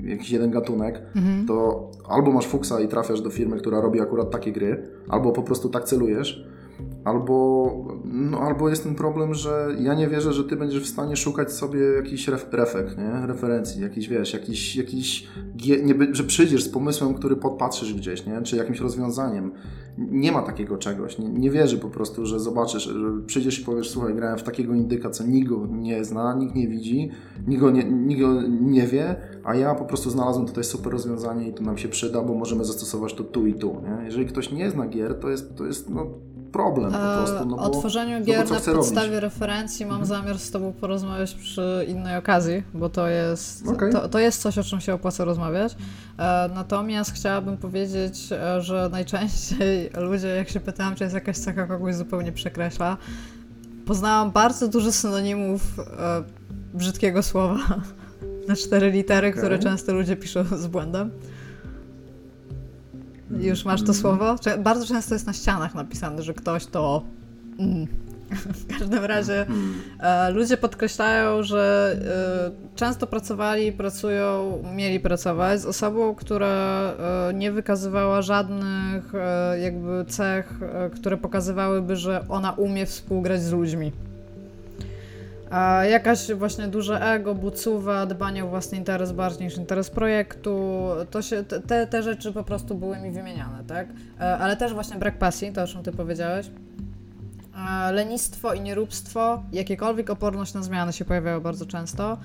[0.04, 1.46] jakiś jeden gatunek, mhm.
[1.46, 5.42] to albo masz fuksa i trafiasz do firmy, która robi akurat takie gry, albo po
[5.42, 6.44] prostu tak celujesz,
[7.04, 7.70] Albo,
[8.04, 11.52] no, albo jest ten problem, że ja nie wierzę, że ty będziesz w stanie szukać
[11.52, 13.26] sobie jakiś ref, refek, nie?
[13.26, 15.28] referencji, jakiś, wiesz, jakiś, jakiś
[15.82, 18.42] nie, że przyjdziesz z pomysłem, który podpatrzysz gdzieś, nie?
[18.42, 19.52] czy jakimś rozwiązaniem.
[19.98, 21.18] Nie ma takiego czegoś.
[21.18, 24.74] Nie, nie wierzę po prostu, że zobaczysz, że przyjdziesz i powiesz, słuchaj, grałem w takiego
[24.74, 27.10] indyka, co nikt go nie zna, nikt nie widzi,
[27.46, 31.48] nikt go nie, nikt go nie wie, a ja po prostu znalazłem tutaj super rozwiązanie
[31.48, 33.82] i to nam się przyda, bo możemy zastosować to tu i tu.
[33.82, 34.04] Nie?
[34.04, 36.06] Jeżeli ktoś nie zna gier, to jest, to jest no,
[36.52, 37.46] problem po prostu.
[37.46, 39.22] No bo, o tworzeniu no gier no na podstawie robić.
[39.22, 40.22] referencji mam mhm.
[40.22, 43.92] zamiar z Tobą porozmawiać przy innej okazji, bo to jest, okay.
[43.92, 45.76] to, to jest coś, o czym się opłaca rozmawiać.
[46.18, 51.66] E, natomiast chciałabym powiedzieć, e, że najczęściej ludzie, jak się pytałam, czy jest jakaś cecha,
[51.66, 52.96] kogoś zupełnie przekreśla,
[53.86, 56.22] poznałam bardzo dużo synonimów e,
[56.74, 57.58] brzydkiego słowa
[58.48, 59.38] na cztery litery, okay.
[59.38, 61.10] które często ludzie piszą z błędem.
[63.38, 64.36] Już masz to słowo?
[64.58, 67.02] Bardzo często jest na ścianach napisane, że ktoś to.
[67.58, 67.86] Mm.
[68.30, 69.46] W każdym razie
[70.00, 71.96] e, ludzie podkreślają, że
[72.72, 80.04] e, często pracowali, pracują, mieli pracować z osobą, która e, nie wykazywała żadnych e, jakby
[80.08, 83.92] cech, e, które pokazywałyby, że ona umie współgrać z ludźmi.
[85.50, 90.80] A jakaś właśnie duże ego, bucuwa, dbanie o własny interes bardziej niż interes projektu,
[91.10, 93.88] to się, te, te rzeczy po prostu były mi wymieniane, tak?
[94.20, 96.50] E, ale też właśnie brak pasji, to o czym ty powiedziałeś.
[97.88, 102.18] E, lenistwo i nieróbstwo, jakiekolwiek oporność na zmiany się pojawiały bardzo często.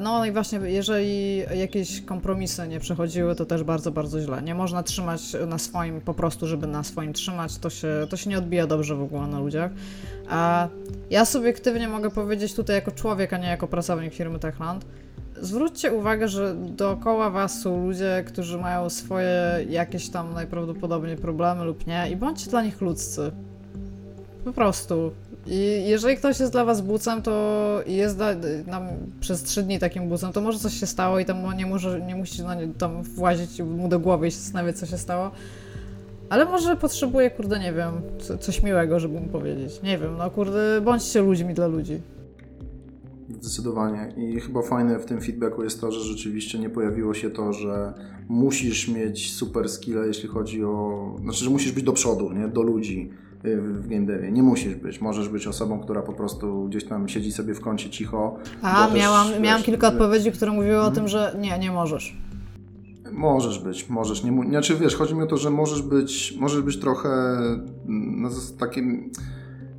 [0.00, 4.42] No i właśnie, jeżeli jakieś kompromisy nie przechodziły, to też bardzo, bardzo źle.
[4.42, 8.30] Nie można trzymać na swoim po prostu, żeby na swoim trzymać, to się, to się
[8.30, 9.70] nie odbija dobrze w ogóle na ludziach.
[10.28, 10.68] A
[11.10, 14.86] ja subiektywnie mogę powiedzieć tutaj jako człowiek, a nie jako pracownik firmy Techland,
[15.40, 21.86] zwróćcie uwagę, że dookoła was są ludzie, którzy mają swoje jakieś tam najprawdopodobniej problemy lub
[21.86, 23.32] nie i bądźcie dla nich ludzcy.
[24.44, 25.12] Po prostu.
[25.48, 28.18] I jeżeli ktoś jest dla was bucem, to jest
[28.66, 28.82] nam
[29.20, 32.24] przez trzy dni takim bucem, to może coś się stało i tam nie, może, nie
[32.78, 35.30] tam włazić mu do głowy i się zastanawiać, co się stało.
[36.30, 37.92] Ale może potrzebuje, kurde, nie wiem,
[38.40, 39.82] coś miłego, żeby mu powiedzieć.
[39.82, 42.00] Nie wiem, no kurde, bądźcie ludźmi dla ludzi.
[43.40, 44.12] Zdecydowanie.
[44.16, 47.94] I chyba fajne w tym feedbacku jest to, że rzeczywiście nie pojawiło się to, że
[48.28, 51.16] musisz mieć super skille, jeśli chodzi o.
[51.20, 52.48] Znaczy, że musisz być do przodu, nie?
[52.48, 53.10] Do ludzi
[53.44, 54.32] w game devie.
[54.32, 55.00] Nie musisz być.
[55.00, 58.36] Możesz być osobą, która po prostu gdzieś tam siedzi sobie w kącie cicho.
[58.62, 62.16] A, miałam, też, miałam wiesz, kilka odpowiedzi, które mówiły o tym, że nie, nie możesz.
[63.12, 64.24] Możesz być, możesz.
[64.24, 67.08] Nie, znaczy wiesz, chodzi mi o to, że możesz być, możesz być trochę
[67.86, 68.28] no,
[68.58, 69.10] takim...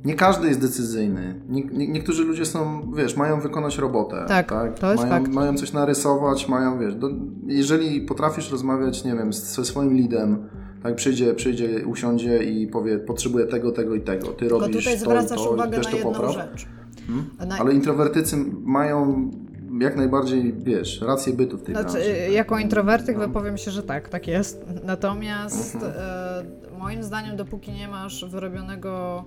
[0.04, 1.40] Nie każdy jest decyzyjny.
[1.48, 4.24] Nie, nie, niektórzy ludzie są, wiesz, mają wykonać robotę.
[4.28, 4.78] Tak, tak?
[4.78, 5.34] to jest mają, fakt.
[5.34, 7.10] mają coś narysować, mają, wiesz, do,
[7.46, 10.48] jeżeli potrafisz rozmawiać, nie wiem, ze swoim lidem,
[10.82, 14.26] tak, przyjdzie, przyjdzie, usiądzie i powie, potrzebuję tego, tego i tego.
[14.26, 16.34] Ty Tylko robisz tutaj zwracasz to, uwagę na jedną popraw.
[16.34, 16.66] rzecz.
[17.06, 17.30] Hmm?
[17.48, 17.58] Na...
[17.58, 19.30] Ale introwertycy mają
[19.80, 22.32] jak najbardziej, wiesz, rację bytu w tej znaczy, branży.
[22.32, 23.26] Jako introwertyk no.
[23.26, 24.64] wypowiem się, że tak, tak jest.
[24.84, 25.92] Natomiast mhm.
[25.96, 29.24] e, moim zdaniem, dopóki nie masz wyrobionego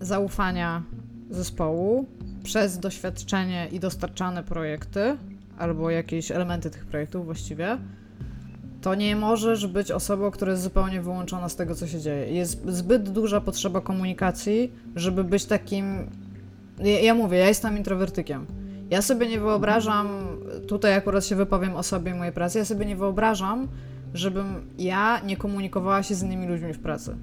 [0.00, 0.82] zaufania
[1.30, 2.06] zespołu
[2.44, 5.16] przez doświadczenie i dostarczane projekty,
[5.58, 7.78] albo jakieś elementy tych projektów właściwie,
[8.86, 12.32] to nie możesz być osobą, która jest zupełnie wyłączona z tego, co się dzieje.
[12.32, 16.10] Jest zbyt duża potrzeba komunikacji, żeby być takim.
[16.78, 18.46] Ja, ja mówię, ja jestem introwertykiem.
[18.90, 20.08] Ja sobie nie wyobrażam,
[20.68, 23.68] tutaj akurat się wypowiem o sobie i mojej pracy, ja sobie nie wyobrażam,
[24.14, 24.46] żebym
[24.78, 27.16] ja nie komunikowała się z innymi ludźmi w pracy.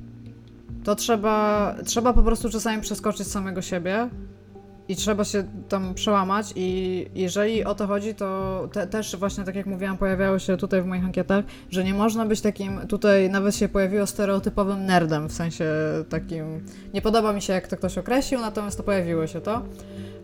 [0.83, 4.09] To trzeba, trzeba po prostu czasami przeskoczyć samego siebie,
[4.93, 9.55] i trzeba się tam przełamać i jeżeli o to chodzi, to te, też właśnie tak
[9.55, 13.55] jak mówiłam, pojawiało się tutaj w moich ankietach, że nie można być takim, tutaj nawet
[13.55, 15.65] się pojawiło stereotypowym nerdem, w sensie
[16.09, 19.61] takim, nie podoba mi się jak to ktoś określił, natomiast to pojawiło się to,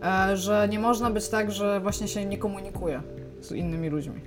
[0.02, 3.02] e, że nie można być tak, że właśnie się nie komunikuje
[3.40, 4.20] z innymi ludźmi.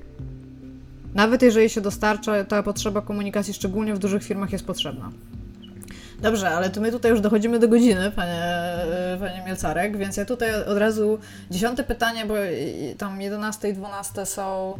[1.13, 5.11] Nawet jeżeli się dostarcza, ta potrzeba komunikacji, szczególnie w dużych firmach, jest potrzebna.
[6.23, 8.43] Dobrze, ale to my tutaj już dochodzimy do godziny, panie,
[9.19, 11.19] panie Mielcarek, więc ja tutaj od razu
[11.51, 12.33] dziesiąte pytanie, bo
[12.97, 14.73] tam 11 i 12 są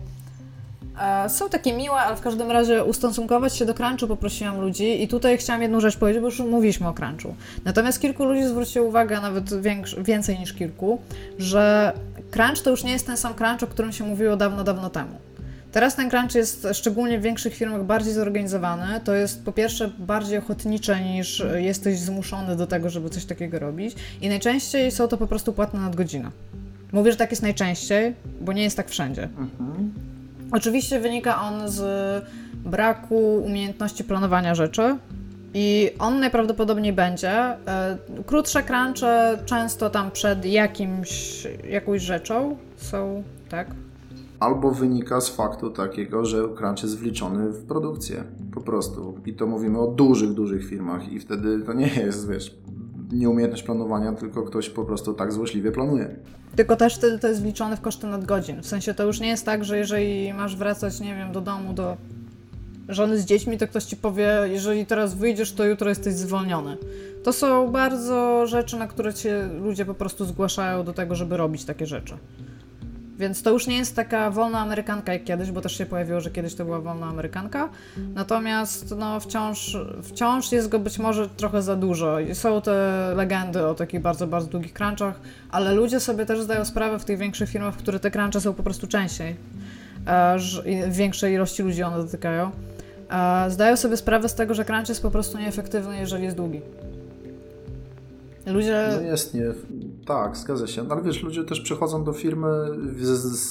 [1.02, 5.08] e, są takie miłe, ale w każdym razie ustosunkować się do crunchu poprosiłam ludzi i
[5.08, 7.36] tutaj chciałam jedną rzecz powiedzieć, bo już mówiliśmy o crunchu.
[7.66, 9.62] Natomiast kilku ludzi zwróciło uwagę, nawet
[10.04, 11.02] więcej niż kilku,
[11.38, 11.94] że
[12.32, 15.16] crunch to już nie jest ten sam crunch, o którym się mówiło dawno, dawno temu.
[15.74, 19.00] Teraz ten crunch jest szczególnie w większych firmach bardziej zorganizowany.
[19.04, 23.96] To jest po pierwsze bardziej ochotnicze niż jesteś zmuszony do tego, żeby coś takiego robić.
[24.22, 26.30] I najczęściej są to po prostu płatne nadgodziny.
[26.92, 29.24] Mówię, że tak jest najczęściej, bo nie jest tak wszędzie.
[29.24, 29.94] Mhm.
[30.52, 31.82] Oczywiście wynika on z
[32.56, 34.98] braku umiejętności planowania rzeczy.
[35.54, 37.32] I on najprawdopodobniej będzie.
[37.32, 37.56] E,
[38.26, 43.68] krótsze crunche często tam przed jakimś, jakąś rzeczą są, tak?
[44.44, 48.24] Albo wynika z faktu takiego, że crunch jest wliczony w produkcję.
[48.54, 49.18] Po prostu.
[49.26, 52.58] I to mówimy o dużych, dużych firmach i wtedy to nie jest, wiesz,
[53.12, 56.16] nieumiejętność planowania, tylko ktoś po prostu tak złośliwie planuje.
[56.56, 58.62] Tylko też wtedy to jest wliczone w koszty nadgodzin.
[58.62, 61.74] W sensie to już nie jest tak, że jeżeli masz wracać, nie wiem, do domu,
[61.74, 61.98] do
[62.90, 66.78] żony z dziećmi, to ktoś ci powie, jeżeli teraz wyjdziesz, to jutro jesteś zwolniony.
[67.24, 71.66] To są bardzo rzeczy, na które cię ludzie po prostu zgłaszają do tego, żeby robić
[71.66, 72.18] takie rzeczy.
[73.18, 76.32] Więc to już nie jest taka wolna amerykanka jak kiedyś, bo też się pojawiło, że
[76.32, 77.70] kiedyś to była wolna amerykanka.
[78.16, 82.18] Natomiast no, wciąż, wciąż jest go być może trochę za dużo.
[82.34, 85.20] Są te legendy o takich bardzo, bardzo długich crunchach,
[85.52, 88.54] ale ludzie sobie też zdają sprawę w tych większych firmach, w których te crunchy są
[88.54, 89.36] po prostu częściej.
[90.08, 90.38] E,
[90.90, 92.52] większej ilości ludzi one dotykają.
[93.12, 96.62] E, zdają sobie sprawę z tego, że crunch jest po prostu nieefektywny, jeżeli jest długi.
[98.46, 98.90] Ludzie...
[98.96, 99.54] No jest nie
[100.06, 100.84] Tak, zgadza się.
[100.84, 102.48] No, ale wiesz, ludzie też przychodzą do firmy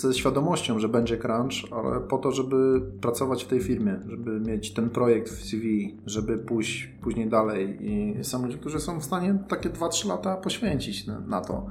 [0.00, 4.72] ze świadomością, że będzie crunch, ale po to, żeby pracować w tej firmie, żeby mieć
[4.72, 7.78] ten projekt w CV, żeby pójść później dalej.
[7.80, 11.66] I są ludzie, którzy są w stanie takie 2-3 lata poświęcić na, na to.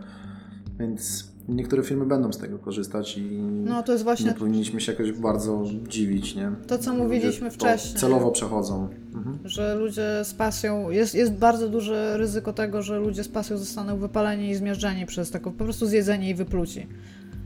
[0.79, 4.25] Więc niektóre firmy będą z tego korzystać i no, to jest właśnie...
[4.25, 6.51] nie powinniśmy się jakoś bardzo dziwić, nie?
[6.67, 7.99] To, co mówiliśmy wcześniej.
[7.99, 8.89] Celowo przechodzą.
[9.13, 9.39] Mhm.
[9.45, 13.97] Że ludzie z pasją, jest, jest bardzo duże ryzyko tego, że ludzie z pasją zostaną
[13.97, 16.87] wypaleni i zmiażdżeni przez taką, po prostu zjedzeni i wypluci.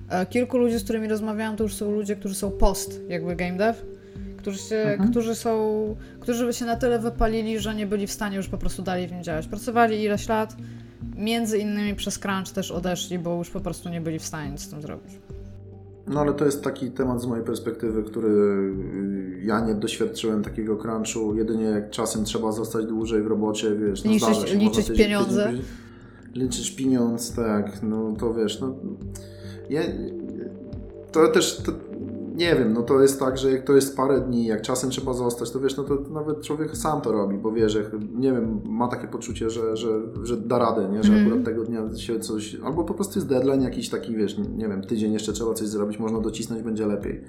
[0.10, 3.58] E, kilku ludzi, z którymi rozmawiałam, to już są ludzie, którzy są post, jakby game
[3.58, 3.80] dev,
[4.38, 5.12] którzy, się, mhm.
[5.12, 8.58] którzy są, którzy by się na tyle wypalili, że nie byli w stanie już po
[8.58, 9.48] prostu dalej w nim działać.
[9.48, 10.56] Pracowali ileś lat,
[11.18, 14.62] między innymi przez crunch też odeszli, bo już po prostu nie byli w stanie nic
[14.62, 15.12] z tym zrobić.
[16.08, 20.78] No ale to jest taki temat z mojej perspektywy, który y, ja nie doświadczyłem takiego
[20.78, 21.36] crunchu.
[21.36, 25.54] Jedynie jak czasem trzeba zostać dłużej w robocie, wiesz, no liczyć, liczyć pieniądze.
[26.34, 28.76] Liczysz pieniądz, tak, no to wiesz, no
[29.70, 29.82] ja,
[31.12, 31.72] to też to,
[32.36, 35.14] nie wiem, no to jest tak, że jak to jest parę dni, jak czasem trzeba
[35.14, 38.62] zostać, to wiesz, no to nawet człowiek sam to robi, bo wie, że nie wiem,
[38.66, 41.04] ma takie poczucie, że, że, że da radę, nie?
[41.04, 41.26] że mm.
[41.26, 44.82] akurat tego dnia się coś, albo po prostu jest deadline jakiś taki, wiesz, nie wiem,
[44.82, 47.22] tydzień jeszcze trzeba coś zrobić, można docisnąć, będzie lepiej.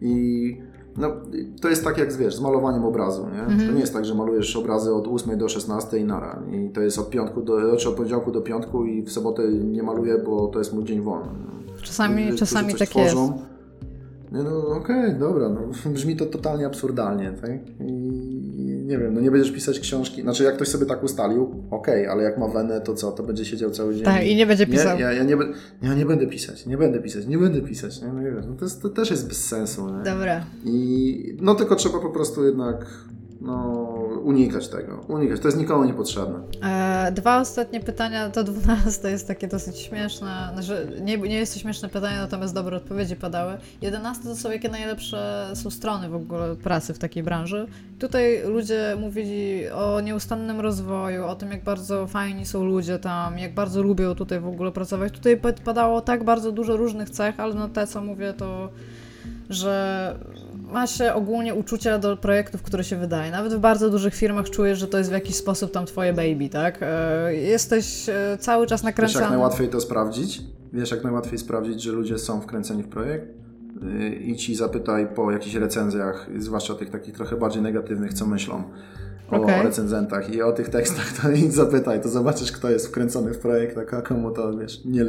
[0.00, 0.56] I
[0.96, 1.12] no,
[1.60, 3.42] to jest tak jak wiesz, z malowaniem obrazu, nie?
[3.42, 3.66] Mm -hmm.
[3.66, 6.42] To nie jest tak, że malujesz obrazy od 8 do 16 i nara.
[6.52, 9.82] I to jest od piątku do, znaczy od poniedziałku do piątku i w sobotę nie
[9.82, 11.28] maluję, bo to jest mój dzień wolny.
[11.82, 13.57] Czasami, czasami tak tworzą, jest.
[14.32, 15.60] Nie, no okej, okay, dobra, no,
[15.94, 17.50] brzmi to totalnie absurdalnie, tak?
[17.80, 17.92] I
[18.88, 22.10] nie wiem, no nie będziesz pisać książki, znaczy jak ktoś sobie tak ustalił, okej, okay,
[22.10, 24.04] ale jak ma wenę, to co, to będzie siedział cały dzień.
[24.04, 24.96] Tak, i nie będzie pisał.
[24.96, 25.36] Nie, ja, ja, nie,
[25.82, 28.08] ja nie będę pisać, nie będę pisać, nie będę pisać, nie?
[28.08, 30.02] No, nie wiem, no to, jest, to też jest bez sensu, nie?
[30.02, 30.44] Dobra.
[30.64, 32.86] I no tylko trzeba po prostu jednak
[33.40, 33.87] no,
[34.28, 35.00] unikać tego.
[35.08, 35.40] Unikać.
[35.40, 36.38] To jest nikomu niepotrzebne.
[36.62, 38.30] E, dwa ostatnie pytania.
[38.30, 40.50] To dwunaste jest takie dosyć śmieszne.
[40.52, 43.58] Znaczy, nie, nie jest to śmieszne pytanie, natomiast dobre odpowiedzi padały.
[43.82, 47.66] Jedenaste to są jakie najlepsze są strony w ogóle pracy w takiej branży.
[47.98, 53.54] Tutaj ludzie mówili o nieustannym rozwoju, o tym, jak bardzo fajni są ludzie tam, jak
[53.54, 55.12] bardzo lubią tutaj w ogóle pracować.
[55.12, 58.68] Tutaj padało tak bardzo dużo różnych cech, ale no te, co mówię, to
[59.50, 60.14] że
[60.72, 63.30] ma się ogólnie uczucia do projektów, które się wydaje.
[63.30, 66.48] Nawet w bardzo dużych firmach czujesz, że to jest w jakiś sposób tam twoje baby,
[66.48, 66.78] tak?
[66.82, 69.14] E, jesteś e, cały czas nakręcany.
[69.14, 70.42] Wiesz, jak najłatwiej to sprawdzić?
[70.72, 73.28] Wiesz, jak najłatwiej sprawdzić, że ludzie są wkręceni w projekt?
[74.20, 78.64] I ci zapytaj po jakichś recenzjach, zwłaszcza tych takich trochę bardziej negatywnych, co myślą
[79.30, 79.60] okay.
[79.60, 83.38] o recenzentach i o tych tekstach, to idź zapytaj, to zobaczysz, kto jest wkręcony w
[83.38, 85.04] projekt, a komu to wiesz, nie,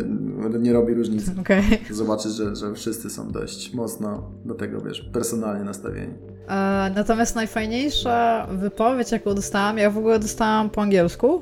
[0.59, 1.32] nie robi różnicy.
[1.41, 1.63] Okay.
[1.91, 6.13] Zobaczysz, że, że wszyscy są dość mocno do tego, wiesz, personalnie nastawieni.
[6.47, 11.41] E, natomiast najfajniejsza wypowiedź, jaką dostałam, ja w ogóle dostałam po angielsku.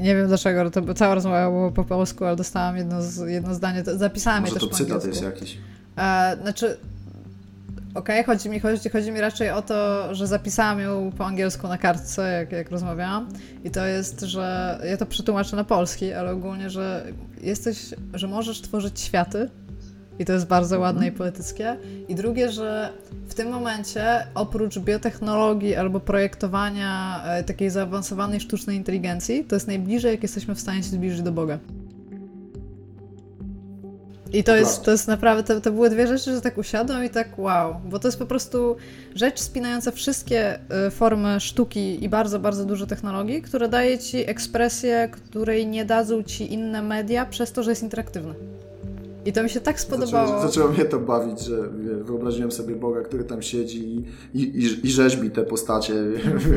[0.00, 4.40] Nie wiem dlaczego, to cała rozmowa była po polsku, ale dostałam jedno, jedno zdanie, zapisałam
[4.40, 5.58] Może je też to cytat jest jakiś.
[5.98, 6.76] E, znaczy,
[7.94, 11.68] Okej, okay, chodzi, mi, chodzi, chodzi mi raczej o to, że zapisałam ją po angielsku
[11.68, 13.28] na kartce, jak, jak rozmawiałam.
[13.64, 17.06] I to jest, że ja to przetłumaczę na polski, ale ogólnie, że
[17.40, 19.50] jesteś, że możesz tworzyć światy.
[20.18, 21.18] I to jest bardzo ładne i mhm.
[21.18, 21.76] poetyckie.
[22.08, 22.92] I drugie, że
[23.28, 30.10] w tym momencie oprócz biotechnologii albo projektowania e, takiej zaawansowanej sztucznej inteligencji, to jest najbliżej,
[30.10, 31.58] jak jesteśmy w stanie się zbliżyć do Boga.
[34.34, 37.10] I to jest, to jest naprawdę, to, to były dwie rzeczy, że tak usiadłem i
[37.10, 38.76] tak wow, bo to jest po prostu
[39.14, 45.08] rzecz spinająca wszystkie y, formy sztuki i bardzo, bardzo dużo technologii, które daje ci ekspresję,
[45.12, 48.34] której nie dadzą ci inne media przez to, że jest interaktywny.
[49.26, 50.26] I to mi się tak spodobało.
[50.26, 51.68] Zaczęło, zaczęło mnie to bawić, że
[52.02, 54.04] wyobraziłem sobie Boga, który tam siedzi
[54.34, 55.94] i, i, i rzeźbi te postacie.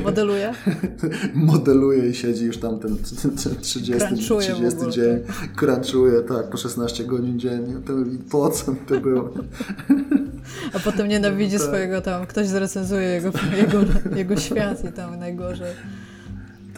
[0.03, 0.53] Modeluje?
[1.33, 2.97] Modeluje i siedzi już tam ten,
[3.43, 5.19] ten 30, 30 dzień.
[5.55, 7.73] Crunchuje, tak, po 16 godzin dziennie.
[7.85, 7.93] To,
[8.31, 9.29] po co to było?
[10.73, 11.67] A potem nienawidzi no, tak.
[11.67, 13.79] swojego tam, ktoś zrecenzuje jego, jego,
[14.15, 15.73] jego świat i tam najgorzej.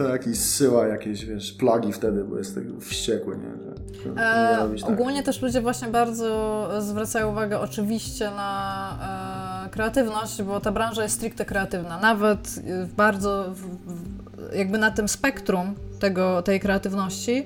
[0.07, 3.51] Tak, i zsyła jakieś, wiesz, plagi wtedy, bo jest tego wściekły, nie?
[4.03, 4.89] Że, e, tak.
[4.89, 11.15] Ogólnie też ludzie właśnie bardzo zwracają uwagę oczywiście na e, kreatywność, bo ta branża jest
[11.15, 11.99] stricte kreatywna.
[11.99, 12.39] Nawet
[12.85, 17.45] w bardzo, w, w, jakby na tym spektrum tego, tej kreatywności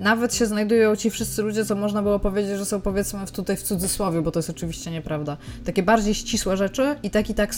[0.00, 3.62] nawet się znajdują ci wszyscy ludzie, co można było powiedzieć, że są powiedzmy tutaj w
[3.62, 5.36] cudzysłowie, bo to jest oczywiście nieprawda.
[5.64, 7.54] Takie bardziej ścisłe rzeczy i tak i tak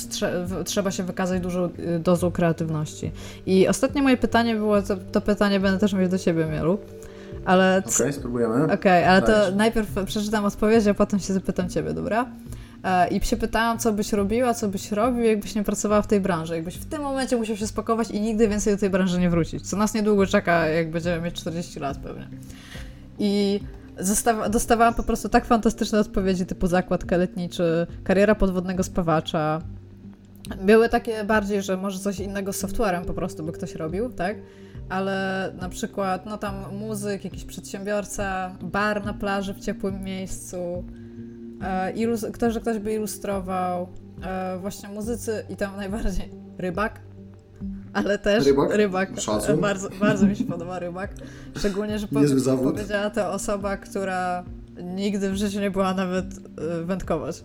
[0.64, 3.11] trzeba się wykazać dużą y, dozą kreatywności.
[3.47, 6.78] I ostatnie moje pytanie było, to, to pytanie będę też mieć do ciebie, Mielu.
[7.45, 8.64] Ale Okej, okay, spróbujemy.
[8.64, 12.26] Okej, okay, ale to najpierw przeczytam odpowiedź, a potem się zapytam ciebie, dobra?
[12.85, 16.20] E, I się pytałam, co byś robiła, co byś robił, jakbyś nie pracowała w tej
[16.20, 16.55] branży.
[16.55, 19.68] Jakbyś w tym momencie musiał się spakować i nigdy więcej do tej branży nie wrócić.
[19.68, 22.28] Co nas niedługo czeka, jak będziemy mieć 40 lat pewnie.
[23.18, 23.61] I
[24.51, 29.61] dostawałam po prostu tak fantastyczne odpowiedzi, typu zakład kaletniczy, kariera podwodnego spawacza.
[30.62, 34.37] Były takie bardziej, że może coś innego z softwarem po prostu by ktoś robił, tak?
[34.89, 40.85] Ale na przykład, no tam muzyk, jakiś przedsiębiorca, bar na plaży w ciepłym miejscu,
[41.95, 43.89] ilus- ktoś, że ktoś by ilustrował,
[44.23, 47.01] e, właśnie muzycy i tam najbardziej rybak,
[47.93, 49.11] ale też rybak, rybak
[49.61, 51.11] bardzo, bardzo mi się podoba rybak.
[51.59, 52.21] Szczególnie, że po,
[52.63, 54.45] powiedziała to osoba, która
[54.83, 57.45] nigdy w życiu nie była nawet y, wędkować.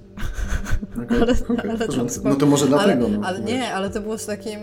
[1.04, 3.06] Okay, ale, okay, ale to no to może dlatego.
[3.06, 4.60] Ale, no, ale nie, ale to było z takim.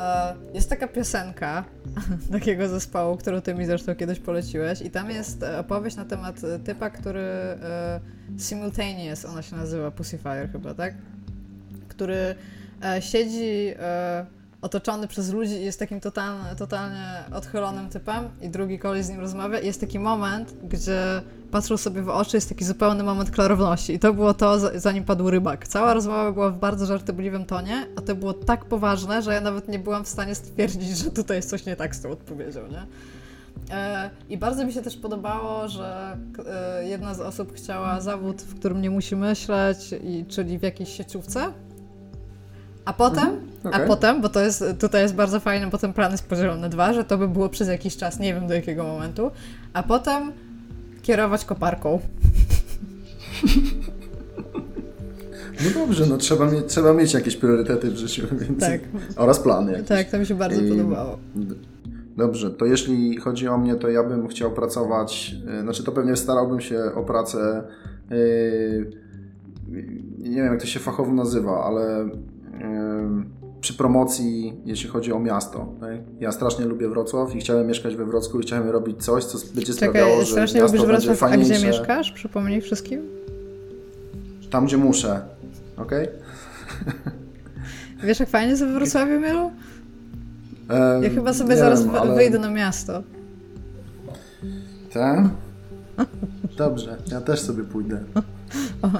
[0.00, 1.64] E, jest taka piosenka
[2.32, 6.90] takiego zespołu, którą ty mi zresztą kiedyś poleciłeś, i tam jest opowieść na temat typa,
[6.90, 8.00] który e,
[8.38, 10.94] Simultaneous, ona się nazywa Pussyfire chyba, tak?
[11.88, 12.34] Który
[12.82, 13.74] e, siedzi
[14.62, 19.20] otoczony przez ludzi i jest takim totalnie, totalnie odchylonym typem i drugi koleś z nim
[19.20, 23.94] rozmawia i jest taki moment, gdzie patrzą sobie w oczy, jest taki zupełny moment klarowności
[23.94, 25.68] i to było to, zanim padł rybak.
[25.68, 29.68] Cała rozmowa była w bardzo żartobliwym tonie, a to było tak poważne, że ja nawet
[29.68, 32.86] nie byłam w stanie stwierdzić, że tutaj jest coś nie tak z tą odpowiedzią, nie?
[33.70, 38.58] E, I bardzo mi się też podobało, że e, jedna z osób chciała zawód, w
[38.58, 39.94] którym nie musi myśleć,
[40.28, 41.52] czyli w jakiejś sieciówce,
[42.90, 43.84] a potem, mhm, okay.
[43.84, 46.68] a potem, bo to jest, tutaj jest bardzo fajne, bo ten plan jest podzielony na
[46.68, 49.30] dwa, że to by było przez jakiś czas, nie wiem do jakiego momentu,
[49.72, 50.32] a potem
[51.02, 52.00] kierować koparką.
[55.64, 58.80] No dobrze, no trzeba, mieć, trzeba mieć jakieś priorytety w życiu, więc tak.
[59.16, 59.72] oraz plany.
[59.72, 59.88] Jakieś.
[59.88, 60.68] Tak, to mi się bardzo I...
[60.68, 61.18] podobało.
[62.16, 66.16] Dobrze, to jeśli chodzi o mnie, to ja bym chciał pracować, e, znaczy to pewnie
[66.16, 67.62] starałbym się o pracę,
[68.10, 68.90] yy,
[70.18, 72.08] nie wiem jak to się fachowo nazywa, ale
[73.60, 75.72] przy promocji, jeśli chodzi o miasto.
[75.80, 75.90] Tak?
[76.20, 79.74] Ja strasznie lubię Wrocław i chciałem mieszkać we Wrocławiu i chciałem robić coś, co będzie
[79.74, 81.54] Czekaj, sprawiało, że strasznie miasto lubisz Wrocław, fajniejsze.
[81.54, 82.12] A gdzie mieszkasz?
[82.12, 83.00] Przypomnij wszystkim.
[84.50, 85.20] Tam, gdzie muszę.
[85.76, 85.92] ok?
[88.04, 89.50] Wiesz, jak fajnie jest we Wrocławiu, Mielu?
[91.02, 92.14] ja chyba sobie zaraz wiem, ale...
[92.14, 93.02] wyjdę na miasto.
[94.92, 95.24] Tak?
[96.58, 98.00] Dobrze, ja też sobie pójdę.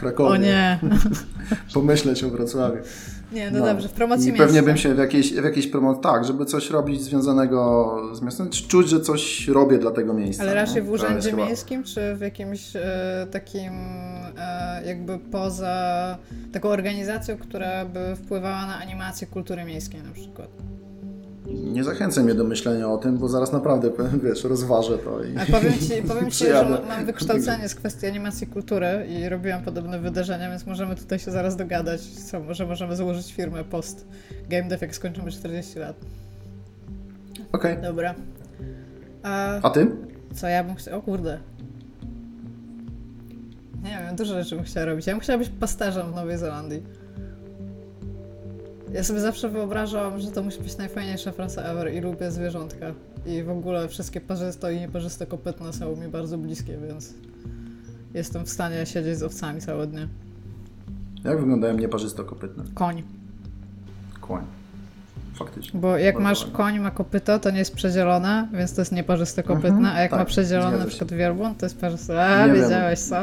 [0.01, 0.31] Krakowie.
[0.31, 0.79] O nie.
[1.75, 2.79] Pomyśleć o Wrocławiu.
[3.33, 3.65] Nie, no, no.
[3.65, 6.71] dobrze, w promocji I pewnie bym się w jakiejś, w jakiejś promocji, tak, żeby coś
[6.71, 10.43] robić związanego z miastem, czuć, że coś robię dla tego miejsca.
[10.43, 13.73] Ale raczej w urzędzie miejskim, czy w jakimś e, takim
[14.39, 16.19] e, jakby poza
[16.53, 20.49] taką organizacją, która by wpływała na animację kultury miejskiej na przykład?
[21.55, 23.91] Nie zachęcaj mnie do myślenia o tym, bo zaraz naprawdę,
[24.25, 28.47] wiesz, rozważę to i A powiem Ci, powiem ci że mam wykształcenie z kwestii animacji
[28.47, 33.33] kultury i robiłam podobne wydarzenia, więc możemy tutaj się zaraz dogadać, co, może możemy założyć
[33.33, 34.07] firmę post
[34.49, 35.97] Game Dev, jak skończymy 40 lat.
[37.53, 37.73] Okej.
[37.73, 37.83] Okay.
[37.83, 38.15] Dobra.
[39.23, 39.87] A, A ty?
[40.35, 40.97] Co ja bym chciała?
[40.97, 41.39] O kurde.
[43.85, 45.07] Nie wiem, dużo rzeczy bym chciała robić.
[45.07, 46.83] Ja bym chciała być pasterzem w Nowej Zelandii.
[48.93, 52.87] Ja sobie zawsze wyobrażam, że to musi być najfajniejsza praca ever i lubię zwierzątka.
[53.27, 57.15] I w ogóle wszystkie parzyste i nieparzyste kopytne są mi bardzo bliskie, więc
[58.15, 60.09] jestem w stanie siedzieć z owcami całe dnie.
[61.25, 62.65] Jak wyglądają nieparzyste kopytne?
[62.75, 63.03] Koń.
[64.21, 64.45] Koń
[65.45, 65.81] faktycznie.
[65.81, 66.57] Bo jak masz ładnie.
[66.57, 70.11] koń ma kopyto, to nie jest przedzielone, więc to jest nieparzyste kopytne, mhm, a jak
[70.11, 72.25] tak, ma przedzielone na przykład wielbłąd, to jest parzyste.
[72.25, 73.23] A, nie wiedziałeś co?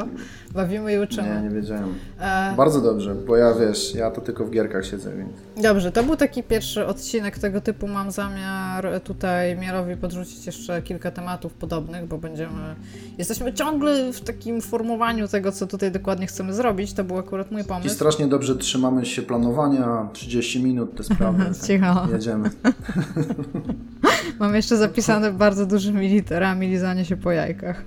[0.54, 1.36] Bawimy i uczymy.
[1.36, 1.96] Nie, nie wiedziałem.
[2.20, 2.54] E...
[2.58, 5.30] Bardzo dobrze, bo ja wiesz, ja to tylko w gierkach siedzę, więc...
[5.64, 7.88] Dobrze, to był taki pierwszy odcinek tego typu.
[7.88, 12.76] Mam zamiar tutaj Mierowi podrzucić jeszcze kilka tematów podobnych, bo będziemy...
[13.18, 16.94] Jesteśmy ciągle w takim formowaniu tego, co tutaj dokładnie chcemy zrobić.
[16.94, 17.88] To był akurat mój pomysł.
[17.88, 21.44] I strasznie dobrze trzymamy się planowania, 30 minut, te sprawy.
[21.68, 22.08] Cicho.
[22.12, 22.50] Jedziemy.
[24.40, 27.84] Mam jeszcze zapisane bardzo dużymi literami lizanie się po jajkach.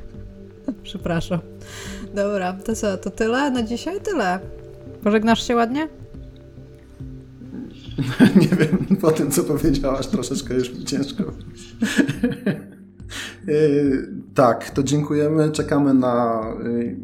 [0.82, 1.51] Przepraszam.
[2.14, 4.00] Dobra, to co, to tyle na dzisiaj?
[4.00, 4.38] Tyle.
[5.04, 5.88] Pożegnasz się ładnie?
[8.40, 11.24] Nie wiem, po tym co powiedziałaś troszeczkę już mi ciężko.
[13.48, 13.54] E,
[14.34, 15.50] tak, to dziękujemy.
[15.50, 16.44] Czekamy na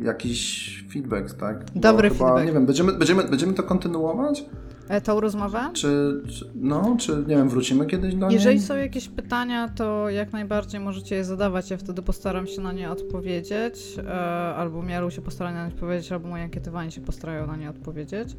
[0.00, 1.64] e, jakiś feedback, tak?
[1.74, 2.46] Dobry chyba, feedback.
[2.46, 4.44] Nie wiem, będziemy, będziemy, będziemy to kontynuować?
[4.88, 5.70] E, tą rozmowę?
[5.72, 8.34] Czy, czy, no, czy nie wiem, wrócimy kiedyś do niej?
[8.34, 11.70] Jeżeli są jakieś pytania, to jak najbardziej możecie je zadawać.
[11.70, 14.10] Ja wtedy postaram się na nie odpowiedzieć, e,
[14.54, 18.36] albo Miaru się postara na nie odpowiedzieć, albo moje ankietowanie się postarają na nie odpowiedzieć.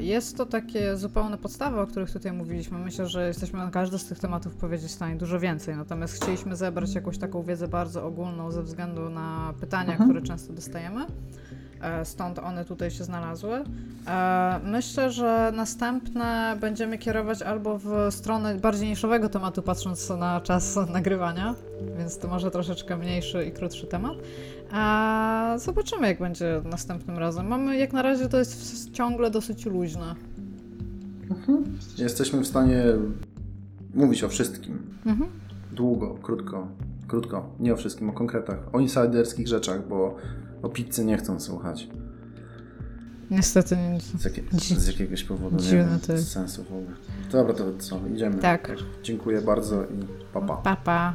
[0.00, 2.78] Jest to takie zupełne podstawy, o których tutaj mówiliśmy.
[2.78, 5.76] Myślę, że jesteśmy na każdy z tych tematów powiedzieć w stanie dużo więcej.
[5.76, 10.10] Natomiast chcieliśmy zebrać jakąś taką wiedzę bardzo ogólną ze względu na pytania, mhm.
[10.10, 11.06] które często dostajemy.
[11.82, 13.64] E, stąd one tutaj się znalazły.
[14.06, 20.78] E, myślę, że następne będziemy kierować albo w stronę bardziej niszowego tematu, patrząc na czas
[20.92, 21.54] nagrywania,
[21.98, 24.16] więc to może troszeczkę mniejszy i krótszy temat.
[24.72, 27.46] A zobaczymy, jak będzie następnym razem.
[27.46, 30.14] Mamy, jak na razie to jest ciągle dosyć luźne.
[31.98, 32.84] Jesteśmy w stanie
[33.94, 34.78] mówić o wszystkim.
[35.06, 35.30] Mhm.
[35.72, 36.68] Długo, krótko,
[37.08, 37.48] krótko.
[37.60, 38.58] Nie o wszystkim, o konkretach.
[38.72, 40.16] O insiderskich rzeczach, bo
[40.62, 41.88] o pizzy nie chcą słuchać.
[43.30, 44.00] Niestety nie.
[44.00, 44.42] Z, jakie,
[44.80, 45.56] z jakiegoś powodu.
[45.56, 46.96] Nie wiem, to sensu w ogóle.
[47.32, 48.00] Dobra, to co?
[48.14, 48.38] Idziemy.
[48.38, 48.72] Tak.
[49.02, 50.56] Dziękuję bardzo i papa.
[50.56, 50.62] Pa.
[50.62, 51.14] Pa, pa.